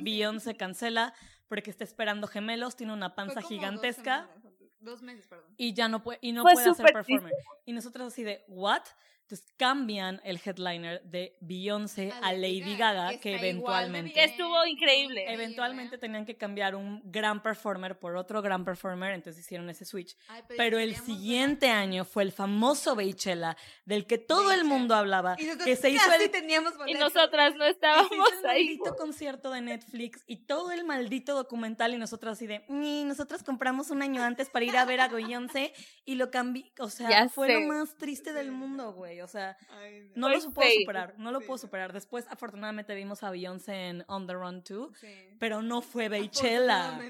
[0.00, 1.14] Beyoncé cancela
[1.48, 4.76] porque está esperando gemelos, tiene una panza gigantesca Dos, semanas antes.
[4.80, 5.54] Dos meses, perdón.
[5.56, 7.32] y ya no puede, y no Fue puede hacer súper performer.
[7.64, 8.82] Y nosotros así de, ¿what?
[9.30, 14.14] Entonces cambian el headliner de Beyoncé a Lady Gaga, que, eventualmente...
[14.14, 15.30] Que estuvo increíble.
[15.30, 20.16] Eventualmente tenían que cambiar un gran performer por otro gran performer, entonces hicieron ese switch.
[20.28, 24.94] Ay, Pero el ver- siguiente año fue el famoso Beychella, del que todo el mundo
[24.94, 28.10] hablaba, Y nosotros que se hizo casi el, teníamos Y nosotras no que se estábamos
[28.10, 28.64] hizo el ahí.
[28.78, 33.42] maldito concierto de Netflix y todo el maldito documental y nosotras así de, ni nosotros
[33.42, 35.74] compramos un año antes para ir a ver a Beyoncé
[36.06, 37.52] y lo cambié, o sea, Ya fue sé.
[37.60, 40.80] lo más triste del mundo, güey, o sea, Ay, no lo puedo fake.
[40.80, 41.46] superar, no lo Sí.
[41.46, 41.92] puedo superar.
[41.92, 45.08] Después, afortunadamente, vimos a Beyoncé en On the Run 2, Sí.
[45.38, 47.00] pero no fue Beychella.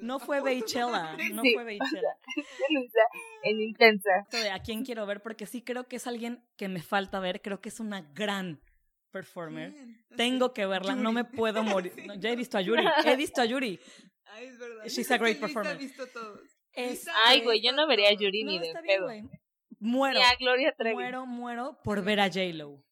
[0.00, 2.16] No fue Beychella, no fue Beychella.
[3.42, 4.26] En intensa.
[4.52, 7.60] A quién quiero ver, porque sí creo que es alguien que me falta ver, creo
[7.60, 8.60] que es una gran
[9.12, 9.70] performer.
[9.72, 10.04] Bien.
[10.16, 11.92] Tengo que verla, no me puedo morir.
[12.06, 13.78] No, ya he visto a Yuri, he visto a Yuri.
[14.26, 14.84] Ay, es verdad.
[14.86, 15.72] She's a great performer.
[15.72, 16.40] ha visto todos.
[16.72, 18.12] Es- Luisa Ay, güey, yo no vería a.
[18.12, 19.08] Yuri No, ni de está bien, pedo.
[19.86, 20.94] Muero, Ni a Gloria Trevi.
[20.94, 22.82] muero, muero por ver a J-Lo.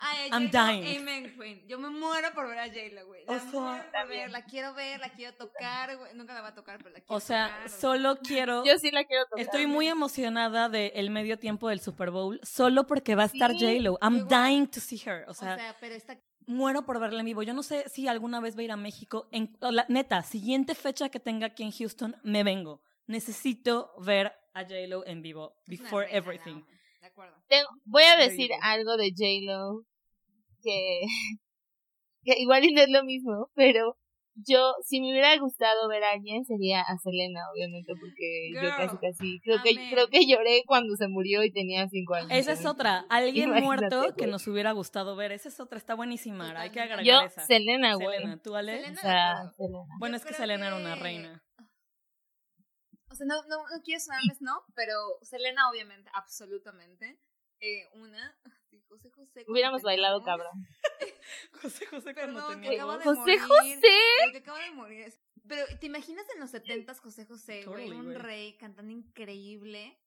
[0.00, 0.96] Ay, I'm dying.
[0.98, 1.66] Amen, Queen.
[1.68, 3.24] Yo me muero por ver a J-Lo, güey.
[3.26, 6.14] La O sea, por ver, la quiero ver, la quiero tocar, güey.
[6.14, 8.64] Nunca la va a tocar, pero la quiero O sea, tocar, solo quiero...
[8.64, 9.40] Yo sí la quiero tocar.
[9.40, 13.58] Estoy muy emocionada del medio tiempo del Super Bowl, solo porque va a estar Sí,
[13.60, 13.98] J-Lo.
[14.00, 14.28] I'm igual.
[14.46, 15.24] dying to see her.
[15.28, 17.42] O O sea, sea, pero esta muero por verla en vivo.
[17.42, 19.28] Yo no sé si alguna vez va a ir a México.
[19.32, 22.80] En, la, neta, siguiente fecha que tenga aquí en Houston, me vengo.
[23.06, 25.54] Necesito ver a J-Lo en vivo.
[25.66, 26.62] Before everything.
[27.00, 27.36] De acuerdo.
[27.48, 29.82] Tengo- voy a decir algo de J-Lo
[30.62, 31.02] que,
[32.24, 33.96] que igual y no es lo mismo, pero
[34.46, 38.96] yo, si me hubiera gustado ver a alguien, sería a Selena, obviamente, porque yo casi
[38.98, 42.30] casi, creo que, creo que lloré cuando se murió y tenía cinco años.
[42.30, 43.04] Esa es otra.
[43.08, 45.32] Alguien Imagínate, muerto que nos hubiera gustado ver.
[45.32, 45.78] Esa es otra.
[45.78, 46.52] Está buenísima.
[46.60, 47.44] Hay que agregar Yo, esa.
[47.46, 48.18] Selena, güey.
[48.18, 48.76] Selena, ¿tú, Ale?
[48.76, 48.98] Selena.
[48.98, 49.52] O sea, de acuerdo.
[49.56, 49.96] Selena.
[49.98, 51.42] Bueno, Yo es que Selena era una reina.
[53.10, 57.18] O sea, no, no, no quiero sonarles, no, pero Selena, obviamente, absolutamente.
[57.60, 58.38] Eh, una,
[58.88, 59.44] José José.
[59.48, 60.66] Hubiéramos bailado, cabrón.
[61.62, 63.04] José José cuando Perdón, que tenía acaba de.
[63.04, 63.40] José morir.
[63.40, 63.98] José.
[64.20, 65.14] Pero que acaba de morir.
[65.46, 67.86] Pero, ¿te imaginas en los setentas José José, güey?
[67.86, 68.18] Totally, un güey.
[68.18, 69.98] rey cantando increíble.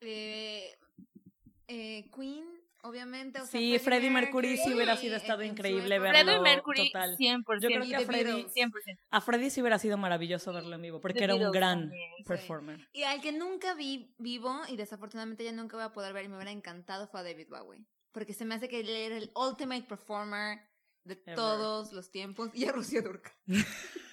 [0.00, 0.78] Eh,
[1.68, 2.59] eh, Queen.
[2.82, 3.40] Obviamente.
[3.40, 6.18] O sea, Sí, Freddie Mercury sí hubiera sido estado increíble verlo.
[6.22, 7.16] Freddie Mercury, total.
[7.16, 7.60] 100%.
[7.60, 8.54] Yo creo que a Freddie, Beatles.
[8.54, 8.98] 100%.
[9.10, 11.80] a Freddie sí hubiera sido maravilloso verlo en vivo, porque The era un Beatles gran
[11.80, 12.24] también, sí.
[12.24, 12.88] performer.
[12.92, 16.28] Y al que nunca vi vivo, y desafortunadamente ya nunca voy a poder ver y
[16.28, 17.84] me hubiera encantado, fue a David Bowie.
[18.12, 20.58] Porque se me hace que él era el ultimate performer
[21.04, 21.34] de Ever.
[21.36, 22.50] todos los tiempos.
[22.54, 23.32] Y a Rocío Durcal.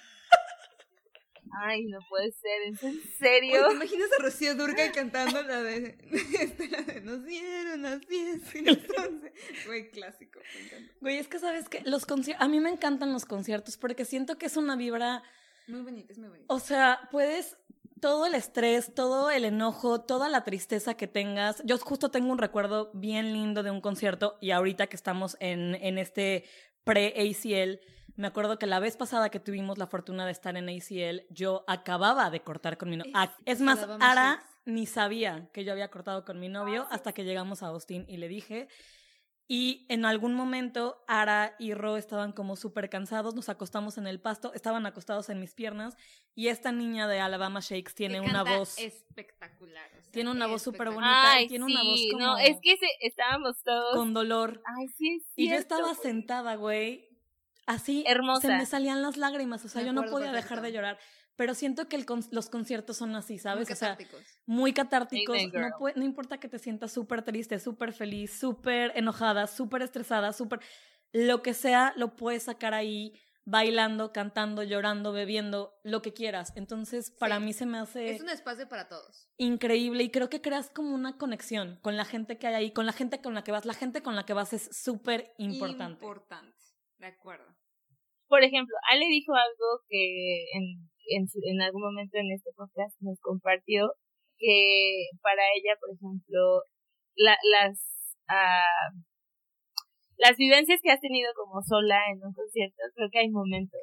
[1.62, 3.68] Ay, no puede ser, ¿es en Oye, serio?
[3.68, 5.98] ¿Te imaginas a Rocío Durcal cantando la de,
[6.40, 9.32] este, la de Nos dieron las 10 y las 11?
[9.66, 10.92] Güey, clásico, me encanta.
[11.00, 14.38] Güey, es que sabes que los conciertos, a mí me encantan los conciertos porque siento
[14.38, 15.22] que es una vibra,
[15.66, 16.46] Muy bonito, es muy bonito.
[16.52, 17.56] o sea, puedes
[18.00, 21.62] todo el estrés, todo el enojo, toda la tristeza que tengas.
[21.64, 25.74] Yo justo tengo un recuerdo bien lindo de un concierto y ahorita que estamos en,
[25.74, 26.44] en este
[26.84, 27.80] pre-ACL,
[28.18, 31.64] me acuerdo que la vez pasada que tuvimos la fortuna de estar en ACL, yo
[31.66, 33.12] acababa de cortar con mi novio.
[33.46, 37.24] Es- Es más, Ara ni sabía que yo había cortado con mi novio hasta que
[37.24, 38.68] llegamos a Austin y le dije.
[39.50, 44.20] Y en algún momento Ara y Ro estaban como súper cansados, nos acostamos en el
[44.20, 45.96] pasto, estaban acostados en mis piernas
[46.34, 49.88] y esta niña de Alabama Shakes tiene una voz, espectacular.
[49.98, 52.36] o sea, tiene una voz súper bonita y Ay, tiene sí, una voz como no,
[52.38, 53.94] es que se- estábamos todos...
[53.96, 54.60] con dolor.
[54.66, 57.07] Ay, sí es Y yo cierto, estaba sentada, güey,
[57.68, 58.48] así Hermosa.
[58.48, 60.98] se me salían las lágrimas, o sea, Me yo no podía dejar de llorar.
[61.36, 63.68] Pero siento que el con- los conciertos son así, ¿sabes?
[63.68, 64.22] Muy O sea, catárticos.
[64.46, 65.36] muy catárticos.
[65.36, 70.32] Amen, No, no importa que te sientas súper triste, súper feliz, súper enojada, súper estresada,
[70.32, 70.58] súper...
[71.12, 73.12] Lo que sea, lo puedes sacar ahí
[73.44, 76.52] bailando, cantando, llorando, bebiendo, lo que quieras.
[76.56, 77.44] Entonces, para Sí.
[77.44, 79.30] mí se me hace Es un espacio para todos.
[79.38, 82.84] increíble y creo que creas como una conexión con la gente que hay ahí, con
[82.84, 83.64] la gente con la que vas.
[83.64, 86.04] La gente con la que vas es súper importante.
[86.04, 86.58] Importante.
[86.98, 87.46] De acuerdo.
[88.28, 90.64] Por ejemplo, Ale dijo algo que en,
[91.16, 93.92] en, su- en algún momento en este podcast nos compartió
[94.38, 96.62] que para ella, por ejemplo,
[97.16, 98.90] la, las ah,
[100.16, 103.80] las vivencias que has tenido como sola en un concierto, creo que hay momentos,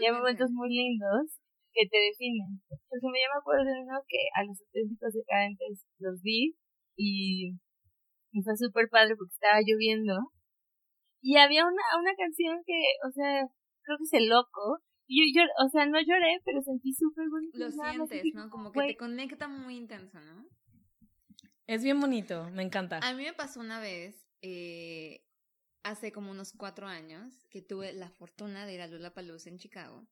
[0.00, 1.38] y hay momentos muy lindos
[1.72, 2.60] que te definen.
[2.68, 6.54] Por ejemplo, yo me acuerdo de uno que a los auténticos decadentes los vi
[6.96, 7.52] y,
[8.32, 10.32] y fue súper padre porque estaba lloviendo
[11.22, 13.48] y había una, una canción que, o sea,
[13.82, 14.82] creo que es el loco.
[15.06, 17.58] Y yo, yo, o sea, no lloré, pero sentí súper bonito.
[17.58, 18.50] Lo sientes, ¿no?
[18.50, 20.46] Como que te conecta muy intenso, ¿no?
[21.66, 22.98] Es bien bonito, me encanta.
[22.98, 25.24] A mí me pasó una vez, eh,
[25.84, 30.06] hace como unos cuatro años, que tuve la fortuna de ir a Lollapalooza en Chicago.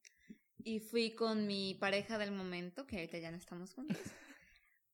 [0.63, 3.97] Y fui con mi pareja del momento, que ahorita ya no estamos juntos.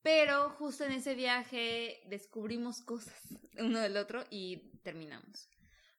[0.03, 3.21] Pero justo en ese viaje descubrimos cosas
[3.59, 5.51] uno del otro y terminamos.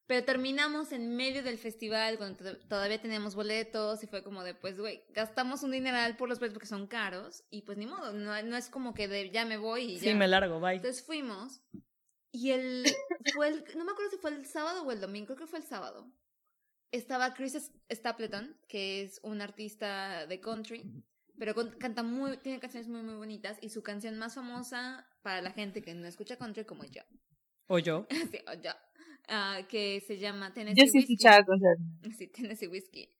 [0.07, 4.53] Pero terminamos en medio del festival cuando to- todavía teníamos boletos y fue como de,
[4.55, 8.13] pues, güey, gastamos un dineral por los boletos porque son caros y pues ni modo,
[8.13, 10.75] no, no es como que de ya me voy y Sí, me largo, bye.
[10.77, 11.61] Entonces fuimos
[12.31, 12.85] y el
[13.33, 15.59] fue el no me acuerdo si fue el sábado o el domingo, creo que fue
[15.59, 16.09] el sábado.
[16.91, 20.89] Estaba Chris Stapleton, que es un artista de country,
[21.37, 25.41] pero con- canta muy tiene canciones muy muy bonitas y su canción más famosa para
[25.41, 27.01] la gente que no escucha country como yo,
[27.67, 28.07] O yo.
[28.31, 28.71] sí, o yo,
[29.27, 31.17] ah, que se llama Tennessee Yo sí Whiskey.
[31.45, 31.77] cosas.
[32.17, 33.13] Sí, Tennessee Whiskey.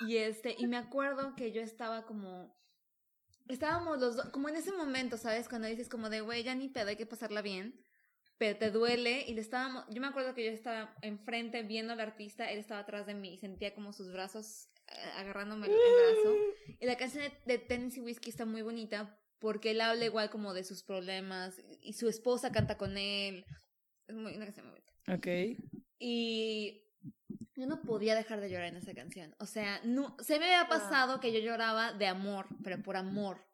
[0.00, 2.56] Y este, y me acuerdo que yo estaba como.
[3.48, 5.48] Estábamos los dos, como en ese momento, ¿sabes?
[5.48, 7.80] Cuando dices como de, güey, ya ni pedo, hay que pasarla bien.
[8.36, 9.24] Pero te duele.
[9.26, 9.84] Y le estábamos.
[9.90, 13.34] Yo me acuerdo que yo estaba enfrente viendo al artista, él estaba atrás de mí
[13.34, 16.36] y sentía como sus brazos eh, agarrándome el, brazo.
[16.80, 20.64] Y la canción de Tennessee Whiskey está muy bonita porque él habla igual como de
[20.64, 23.44] sus problemas y su esposa canta con él.
[24.08, 24.92] Es muy, una canción muy bonita.
[25.14, 25.68] Ok.
[26.00, 26.82] Y
[27.56, 29.34] yo no podía dejar de llorar en esa canción.
[29.38, 33.44] O sea, no, se me había pasado que yo lloraba de amor, pero por amor.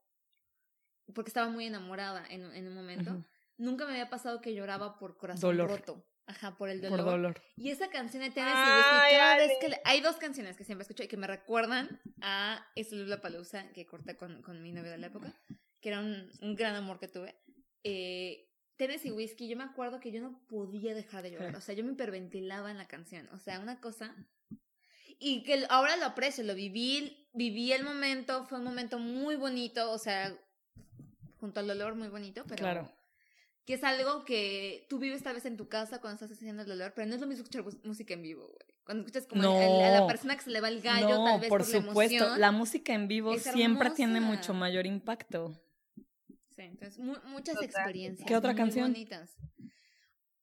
[1.15, 3.25] Porque estaba muy enamorada en, en un momento.
[3.57, 5.71] Nunca me había pasado que lloraba por corazón Dolor.
[5.71, 6.07] roto.
[6.27, 7.01] Ajá, por el dolor.
[7.01, 7.43] Por dolor.
[7.57, 8.81] Y esa canción de Tennessee Ay,
[9.13, 12.01] Whiskey, cada vez que le- hay dos canciones que siempre escucho y que me recuerdan
[12.23, 15.39] a ese Lula Palusa que corté con, con mi novio de la época,
[15.81, 17.39] que era un, un gran amor que tuve.
[17.83, 21.55] Eh, Tennessee Whiskey, yo me acuerdo que yo no podía dejar de llorar.
[21.57, 23.29] O sea, yo me hiperventilaba en la canción.
[23.33, 24.15] O sea, una cosa.
[25.21, 29.91] Y que ahora lo aprecio, lo viví, viví el momento, fue un momento muy bonito,
[29.93, 30.37] o sea,
[31.39, 32.93] junto al dolor muy bonito, pero Claro.
[33.65, 36.69] que es algo que tú vives tal vez en tu casa cuando estás haciendo el
[36.69, 38.75] dolor, pero no es lo mismo escuchar música en vivo, güey.
[38.85, 39.57] Cuando escuchas como No.
[39.57, 41.61] el- el- a la persona que se le va el gallo, no, tal vez por,
[41.61, 41.95] por, supuesto.
[42.19, 42.41] la emoción.
[42.41, 45.59] La música en vivo siempre tiene mucho mayor impacto.
[46.57, 47.65] Sí, entonces mu- muchas Total.
[47.71, 48.27] experiencias.
[48.29, 48.93] ¿Qué otra muy canción?
[48.93, 49.37] bonitas.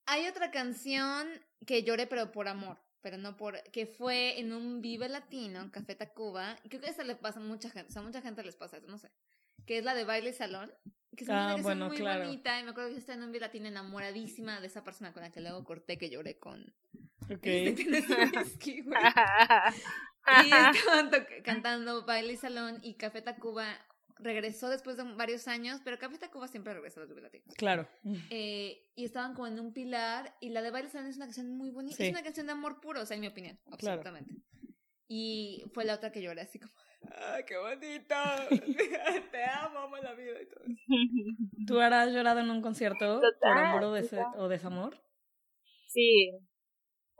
[0.05, 1.27] Hay otra canción
[1.65, 5.69] que lloré pero por amor, pero no por que fue en un Vive Latino, en
[5.69, 8.43] Café Tacuba, creo que eso le pasa a mucha gente, o sea, a mucha gente
[8.43, 9.09] les pasa eso, no sé.
[9.65, 10.71] Que es la de Baile Salón.
[11.15, 12.23] Que es una Ah, canción bueno, muy claro.
[12.25, 12.59] bonita.
[12.59, 15.31] Y me acuerdo que yo estaba en un latina enamoradísima de esa persona con la
[15.31, 16.73] que luego corté, que lloré con.
[17.29, 17.39] Ok.
[17.43, 17.83] Este.
[20.43, 21.09] Y estaban
[21.43, 23.67] cantando Baile y Salón y Café Tacuba
[24.21, 27.43] regresó después de varios años, pero Café Tacuba siempre regresa a los Vive Latino.
[27.57, 27.87] Claro.
[28.29, 31.49] Eh, y estaban como en un pilar y la de Baile Salón es una canción
[31.57, 32.03] muy bonita, Sí.
[32.03, 33.99] es una canción de amor puro, o sea, en mi opinión, Claro.
[34.01, 34.35] absolutamente.
[35.07, 36.71] Y fue la otra que lloré así como,
[37.17, 38.15] ¡ay, qué bonito!
[39.31, 40.63] Te amo, amo la vida y todo.
[40.63, 41.65] eso.
[41.67, 45.01] ¿Tú has llorado en un concierto por amor o, des- o desamor?
[45.87, 46.31] Sí,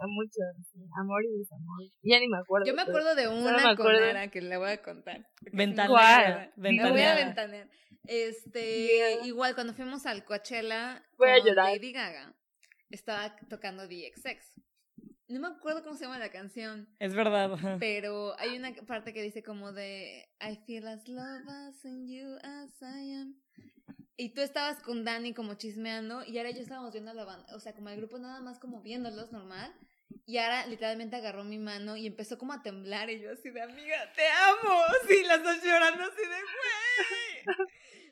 [0.02, 0.40] a mucho.
[0.72, 1.80] sí, Amor y desamor.
[2.04, 2.66] Ya ni me acuerdo.
[2.68, 4.06] Yo me acuerdo de me una con acuerdo.
[4.10, 5.26] Ara que le voy a contar.
[5.54, 6.52] Ventanear.
[6.56, 6.72] sí me.
[6.74, 7.70] Me voy a Ventanear.
[8.08, 9.26] Este, Yeah.
[9.28, 11.66] igual cuando fuimos al Coachella Voy a con llorar.
[11.74, 12.36] Lady Gaga,
[12.90, 14.60] estaba tocando DXX.
[15.28, 17.52] No me acuerdo cómo se llama la canción, Es verdad.
[17.80, 22.36] pero hay una parte que dice como de I feel as love as in you
[22.44, 23.36] as I am.
[24.18, 27.56] Y tú estabas con Dani como chismeando y ahora yo estábamos viendo a la banda,
[27.56, 29.74] o sea, como el grupo nada más como viéndolos normal.
[30.26, 33.62] Y ahora literalmente agarró mi mano y empezó como a temblar y yo así de
[33.62, 34.80] amiga, te amo.
[35.08, 37.68] Sí, las dos llorando así de güey.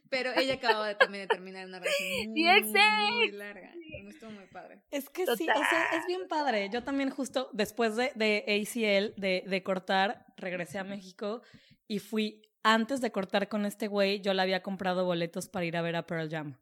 [0.10, 3.72] Pero ella acababa de, también de terminar una relación muy, muy larga.
[4.04, 4.82] Me estuvo muy padre.
[4.92, 6.70] Es que sí, o sea, es bien padre.
[6.72, 11.42] Yo también justo después de, de ACL, de, de cortar, regresé a México
[11.88, 15.78] y fui, antes de cortar con este güey, yo le había comprado boletos para ir
[15.78, 16.58] a ver a Pearl Jam.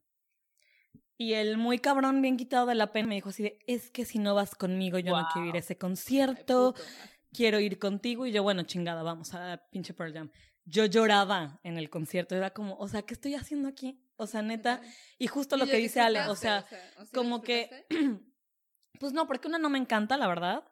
[1.17, 4.05] Y el muy cabrón, bien quitado de la pena, me dijo así de, es que
[4.05, 6.75] si no vas conmigo, yo no quiero ir a ese concierto,
[7.33, 8.27] quiero ir contigo.
[8.27, 10.31] Y yo, bueno, chingada, vamos a pinche Pearl Jam.
[10.65, 13.99] Yo lloraba en el concierto, era como, o sea, ¿qué estoy haciendo aquí?
[14.17, 14.81] O sea, neta,
[15.17, 16.65] y justo ¿Y lo que dice Ale, o sea,
[16.97, 17.85] ¿o sí lo como que
[18.99, 20.63] pues no, porque una no me encanta, la verdad.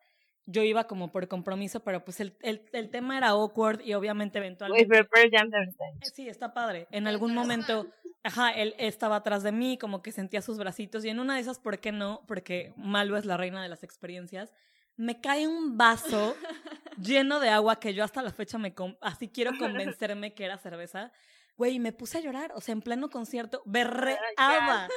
[0.47, 4.37] Yo iba como por compromiso, pero pues el, el, el tema era awkward y obviamente
[4.37, 4.85] eventualmente...
[4.87, 5.49] pero Jam.
[5.53, 6.87] Eh, Sí, está padre.
[6.91, 7.87] En algún momento,
[8.23, 11.41] ajá, él estaba atrás de mí, como que sentía sus bracitos y en una de
[11.41, 12.21] esas, ¿por qué no?
[12.27, 14.53] Porque Malo es la reina de las experiencias.
[14.97, 16.35] Me cae un vaso
[16.97, 18.73] lleno de agua que yo hasta la fecha me...
[19.01, 21.11] Así quiero convencerme que era cerveza.
[21.57, 24.89] Güey, me puse a llorar, o sea, en pleno concierto, berreaba.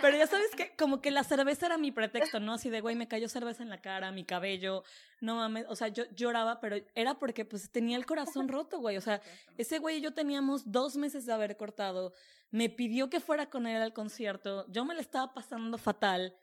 [0.00, 2.54] Pero ya sabes que como que la cerveza era mi pretexto, ¿no?
[2.54, 4.82] Así de, güey, me cayó cerveza en la cara, mi cabello,
[5.20, 8.96] no mames, o sea, yo lloraba, pero era porque pues tenía el corazón roto, güey,
[8.96, 9.20] o sea,
[9.56, 12.12] ese güey y yo teníamos dos meses de haber cortado,
[12.50, 16.34] me pidió que fuera con él al concierto, yo me la estaba pasando fatal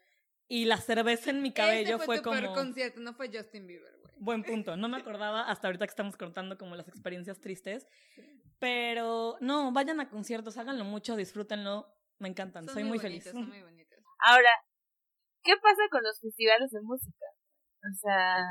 [0.47, 2.55] y la cerveza en mi cabello Ese fue, tu peor como...
[2.55, 3.96] concierto, no fue Justin Bieber.
[4.19, 7.87] Buen punto, no me acordaba hasta ahorita que estamos contando como las experiencias tristes,
[8.59, 11.87] pero no, vayan a conciertos, háganlo mucho, disfrútenlo,
[12.19, 13.31] me encantan, Son soy muy, bonitos, feliz.
[13.31, 13.99] Son muy bonitos.
[14.19, 14.51] Ahora,
[15.43, 17.25] ¿qué pasa con los festivales de música?
[17.79, 18.43] O sea,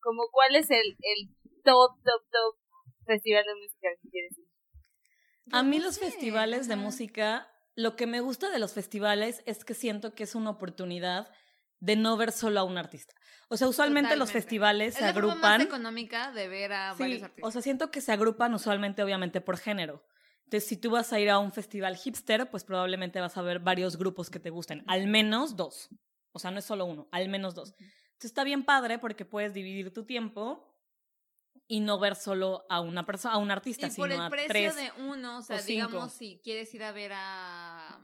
[0.00, 1.28] como cuál es el, el
[1.64, 2.58] top, top, top
[3.06, 4.46] festival de música que quieres ir?
[5.52, 9.74] A mí los festivales de música, lo que me gusta de los festivales es que
[9.74, 11.32] siento que es una oportunidad
[11.80, 13.14] de no ver solo a un artista.
[13.52, 15.60] O sea, usualmente los festivales Es se la forma más agrupan.
[15.60, 17.48] económica de ver a Sí, varios artistas.
[17.48, 20.02] o sea, siento que se agrupan usualmente, obviamente, por género.
[20.44, 23.58] Entonces, si tú vas a ir a un festival hipster, pues probablemente vas a ver
[23.58, 25.90] varios grupos que te gusten, al menos dos.
[26.32, 27.74] O sea, no es solo uno, al menos dos.
[27.78, 30.74] Entonces, está bien padre porque puedes dividir tu tiempo
[31.68, 34.30] y no ver solo a una persona, a un artista, y sino por el a
[34.30, 38.00] precio tres, de uno, o sea, digamos, si quieres ir a ver a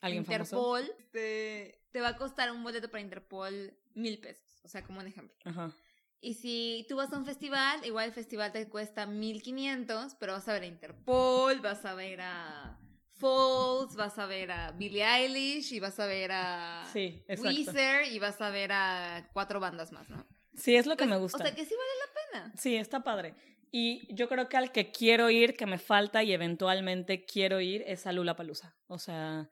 [0.00, 0.56] alguien famoso.
[0.78, 5.00] Interpol, te, te va a costar un boleto para Interpol mil pesos, o sea, como
[5.00, 5.36] un ejemplo.
[5.44, 5.72] Ajá.
[6.20, 10.48] Y si tú vas a un festival, igual el festival te cuesta 1500, pero vas
[10.48, 12.78] a ver a Interpol, vas a ver a
[13.12, 17.22] Falls, vas a ver a Billie Eilish y vas a ver a Sí.
[17.28, 20.26] Weezer y vas a ver a cuatro bandas más, ¿no?
[20.54, 21.38] Sí, es lo que Pues, me gusta.
[21.38, 22.54] O sea, que sí vale la pena.
[22.58, 23.34] Sí, está padre.
[23.70, 27.82] Y yo creo que al que quiero ir, que me falta y eventualmente quiero ir,
[27.86, 28.76] es a Lula Palusa.
[28.86, 29.50] O sea,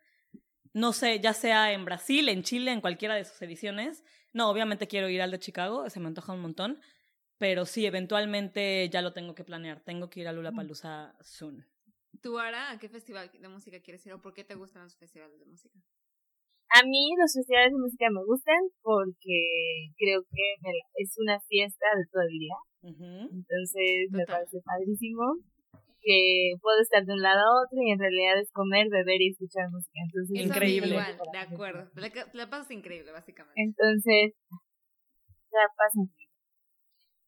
[0.72, 4.04] no sé, ya sea en Brasil, en Chile, en cualquiera de sus ediciones.
[4.32, 6.80] No, obviamente quiero ir al de Chicago, se me antoja un montón.
[7.38, 9.80] Pero sí, eventualmente ya lo tengo que planear.
[9.80, 11.66] Tengo que ir a Lula Palusa soon.
[12.20, 14.96] ¿Tú, Ara, a qué festival de música quieres ir o por qué te gustan los
[14.96, 15.76] festivales de música?
[16.70, 21.40] A mí los festivales de música me gustan porque creo que me la- es una
[21.40, 22.54] fiesta de todo el día.
[23.30, 25.22] Entonces me parece padrísimo
[26.02, 29.30] que puedo estar de un lado a otro y en realidad es comer, beber y
[29.30, 30.00] escuchar música.
[30.02, 30.90] Entonces Increíble.
[30.90, 31.90] Igual, de acuerdo.
[31.94, 33.54] La, la pasas increíble, básicamente.
[33.56, 34.34] Entonces,
[35.50, 36.34] la paz increíble.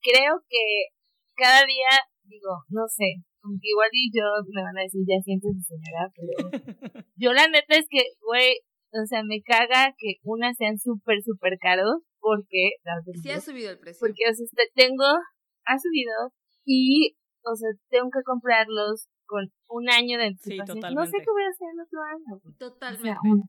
[0.02, 0.92] Creo que
[1.36, 1.88] cada día,
[2.24, 6.08] digo, no sé, como que igual y yo me van a decir, ya siéntese señora,
[6.16, 6.32] pero
[7.16, 8.60] yo la neta es que, güey,
[8.92, 12.80] o sea, me caga que unas sean súper, súper caros porque,
[13.22, 14.00] Sí ha subido el precio.
[14.00, 16.32] porque, o sea, tengo, ha subido
[16.64, 20.94] y, o sea, tengo que comprarlos con un año de Sí, anticipación.
[20.94, 22.32] no sé qué voy a hacer el otro año.
[22.40, 22.52] güey.
[22.54, 23.48] O sea, Totalmente.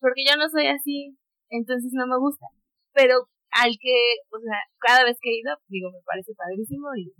[0.00, 1.16] porque yo no soy así,
[1.50, 2.46] entonces no me gusta.
[2.92, 3.96] Pero al que,
[4.32, 7.12] o sea, cada vez que he ido, digo, me parece padrísimo y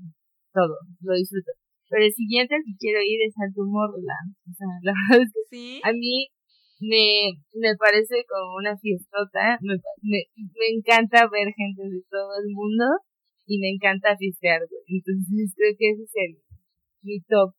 [0.52, 1.52] todo, lo disfruto.
[1.90, 4.34] Pero el siguiente al que quiero ir es al Tomorrowland.
[4.48, 5.80] O sea, la verdad es que Sí.
[5.82, 6.28] a mí
[6.80, 9.58] me, me parece como una fiestota.
[9.60, 12.84] Me, me, me encanta ver gente de todo el mundo
[13.50, 14.82] y me encanta fiestear, güey.
[14.86, 16.32] Entonces creo que ese es el,
[17.02, 17.54] mi top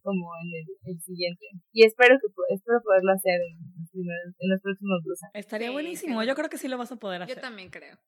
[0.00, 1.44] como en el, el siguiente.
[1.72, 5.32] Y espero que espero poderlo hacer en los, primeros, en los próximos dos años.
[5.34, 6.22] Estaría Sí, buenísimo.
[6.24, 7.40] Yo creo que sí lo vas a poder Yo hacer.
[7.42, 7.98] también creo.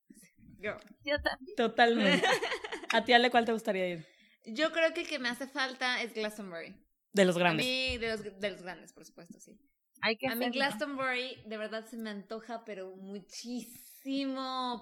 [0.59, 0.73] Yo.
[1.05, 1.57] Yo también.
[1.57, 2.27] Totalmente.
[2.95, 4.07] ¿A ti, Ale, cuál te gustaría ir?
[4.47, 6.75] Yo creo que el que me hace falta es Glastonbury.
[7.13, 7.67] De los A grandes.
[7.67, 9.53] mí, de los, de los grandes, por supuesto, sí.
[10.01, 10.49] Hay que A mí.
[10.51, 13.85] Glastonbury de verdad se me antoja, pero muchísimo,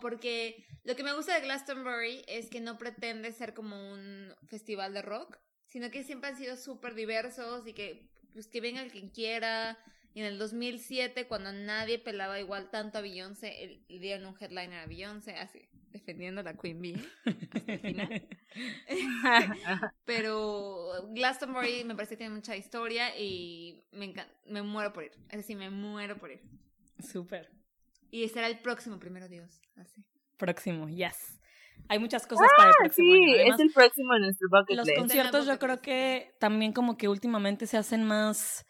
[0.00, 4.94] porque lo que me gusta de Glastonbury es que no pretende ser como un festival
[4.94, 8.90] de rock, sino que siempre han sido súper diversos y que pues que venga el
[8.90, 9.78] quien quiera.
[10.14, 14.80] Y en el 2007, cuando nadie pelaba igual tanto a Beyoncé, le dieron un headliner
[14.80, 16.96] a Beyoncé, así, defendiendo a la Queen Bee
[17.54, 18.28] hasta el final.
[20.04, 25.12] Pero Glastonbury me parece que tiene mucha historia y me encanta, me muero por ir.
[25.28, 26.40] Es decir, me muero por ir.
[26.98, 27.57] Súper.
[28.10, 29.60] Y será el próximo, primero Dios.
[29.76, 30.04] Así.
[30.36, 31.40] Próximo, yes.
[31.88, 33.34] Hay muchas cosas para el próximo sí.
[33.34, 34.98] Además, es el próximo en nuestro bucket los list.
[34.98, 38.66] conciertos yo creo que también como que últimamente se hacen más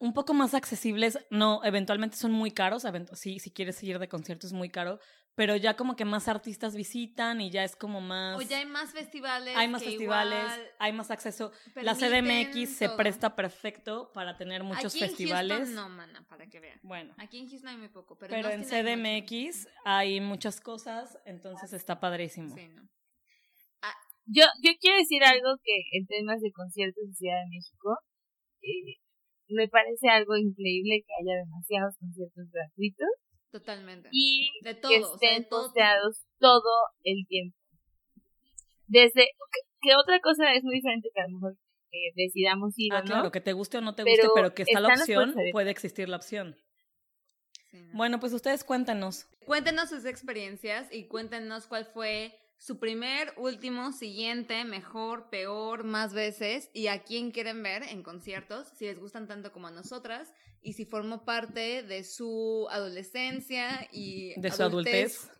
[0.00, 4.46] un poco más accesibles, no, eventualmente son muy caros, sí, si quieres ir de concierto
[4.46, 4.98] es muy caro,
[5.40, 8.66] pero ya como que más artistas visitan y ya es como más O ya hay
[8.66, 9.56] más festivales.
[9.56, 11.50] hay más que festivales, igual hay más acceso.
[11.76, 12.98] La CDMX se todo.
[12.98, 15.56] presta perfecto para tener muchos Aquí en festivales.
[15.56, 16.78] Houston no, mana, para que vean.
[16.82, 19.26] Bueno, Aquí en Houston hay muy poco, pero, pero, en en Austin hay mucho.
[19.32, 22.54] CDMX hay muchas cosas, entonces está padrísimo.
[22.54, 22.82] Sí, no.
[24.26, 27.96] Yo, yo quiero decir algo que en temas de conciertos en Ciudad de México,
[28.60, 29.00] eh,
[29.48, 33.08] me parece algo increíble que haya demasiados conciertos gratuitos
[33.50, 34.08] Totalmente.
[34.12, 35.62] y de que todo, o sea, de estén todo.
[35.64, 36.70] posteados todo
[37.04, 37.56] el tiempo.
[38.86, 41.56] Desde, que, que otra cosa es muy diferente que a lo mejor
[41.92, 43.06] eh, decidamos ir Ah, o no.
[43.06, 45.70] claro, que te guste o no te Pero guste, pero que está la opción, puede
[45.70, 46.56] existir la opción.
[47.70, 47.88] Sí.
[47.92, 49.26] Bueno, pues ustedes cuéntanos.
[49.46, 56.68] Cuéntenos sus experiencias y cuéntenos cuál fue su primer, último, siguiente, mejor, peor, más veces
[56.74, 60.74] y a quién quieren ver en conciertos, si les gustan tanto como a nosotras y
[60.74, 65.30] si formó parte de su adolescencia y De su adultez.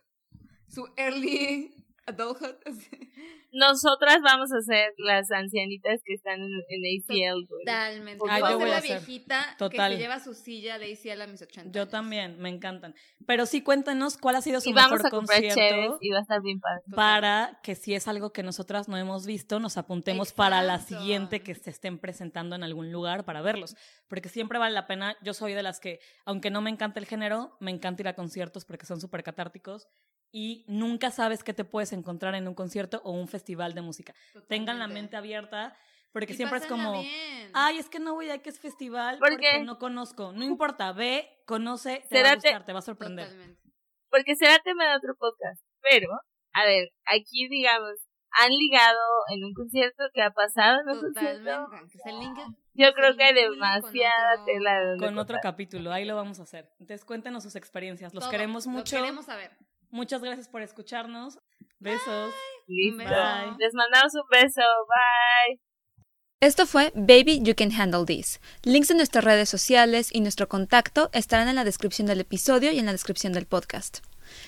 [0.67, 2.55] su early adulthood.
[3.53, 7.65] Nosotras vamos a ser las ancianitas que están en, en ACL, güey.
[7.65, 8.17] Totalmente.
[8.19, 9.89] Por Yo Ah, voy a ser a la viejita Total.
[9.91, 11.91] que se lleva su silla de ACL a mis 80 Yo años.
[11.91, 12.95] también, me encantan.
[13.27, 16.09] Pero sí cuéntanos cuál ha sido su Y vamos mejor a comprar cheves concierto y
[16.11, 16.81] va a estar bien padre.
[16.95, 20.99] para que si es algo que nosotras no hemos visto, nos apuntemos para la Exacto.
[20.99, 23.75] siguiente que se estén presentando en algún lugar para verlos.
[24.07, 27.05] Porque siempre vale la pena, yo soy de las que, aunque no me encanta el
[27.05, 29.89] género, me encanta ir a conciertos porque son súper catárticos
[30.31, 34.13] y nunca sabes qué te puedes encontrar en un concierto o un festival de música.
[34.47, 34.93] Tengan la Totalmente.
[35.01, 35.75] mente abierta
[36.13, 36.93] porque Y siempre es como...
[37.01, 37.51] bien.
[37.53, 39.63] Ay, es que no voy a que es festival ¿Por porque qué?
[39.63, 40.31] no conozco.
[40.33, 43.25] No importa, ve, conoce, te Será va a te- gustar, te va a sorprender.
[43.27, 43.61] Totalmente.
[44.09, 45.61] Porque será tema de otro podcast.
[45.81, 46.09] Pero,
[46.53, 47.91] a ver, aquí digamos,
[48.31, 48.99] han ligado
[49.33, 51.65] en un concierto que ha pasado en un concierto.
[51.65, 52.41] Totalmente.
[52.73, 56.15] Yo creo que hay con demasiada otro- tela de donde Con otro capítulo, ahí lo
[56.15, 56.69] vamos a hacer.
[56.79, 58.13] Entonces cuéntenos sus experiencias.
[58.13, 58.31] Los todo.
[58.31, 58.97] queremos mucho.
[58.97, 59.51] queremos saber.
[59.91, 61.39] Muchas gracias por escucharnos.
[61.79, 62.33] Besos.
[62.67, 63.55] Bye.
[63.59, 64.61] Les mandamos un beso.
[64.87, 65.59] Bye.
[66.39, 68.39] Esto fue Baby You Can Handle This.
[68.63, 72.79] Links de nuestras redes sociales y nuestro contacto estarán en la descripción del episodio y
[72.79, 73.99] en la descripción del podcast.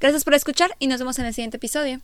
[0.00, 2.00] Gracias por escuchar y nos vemos en el siguiente episodio.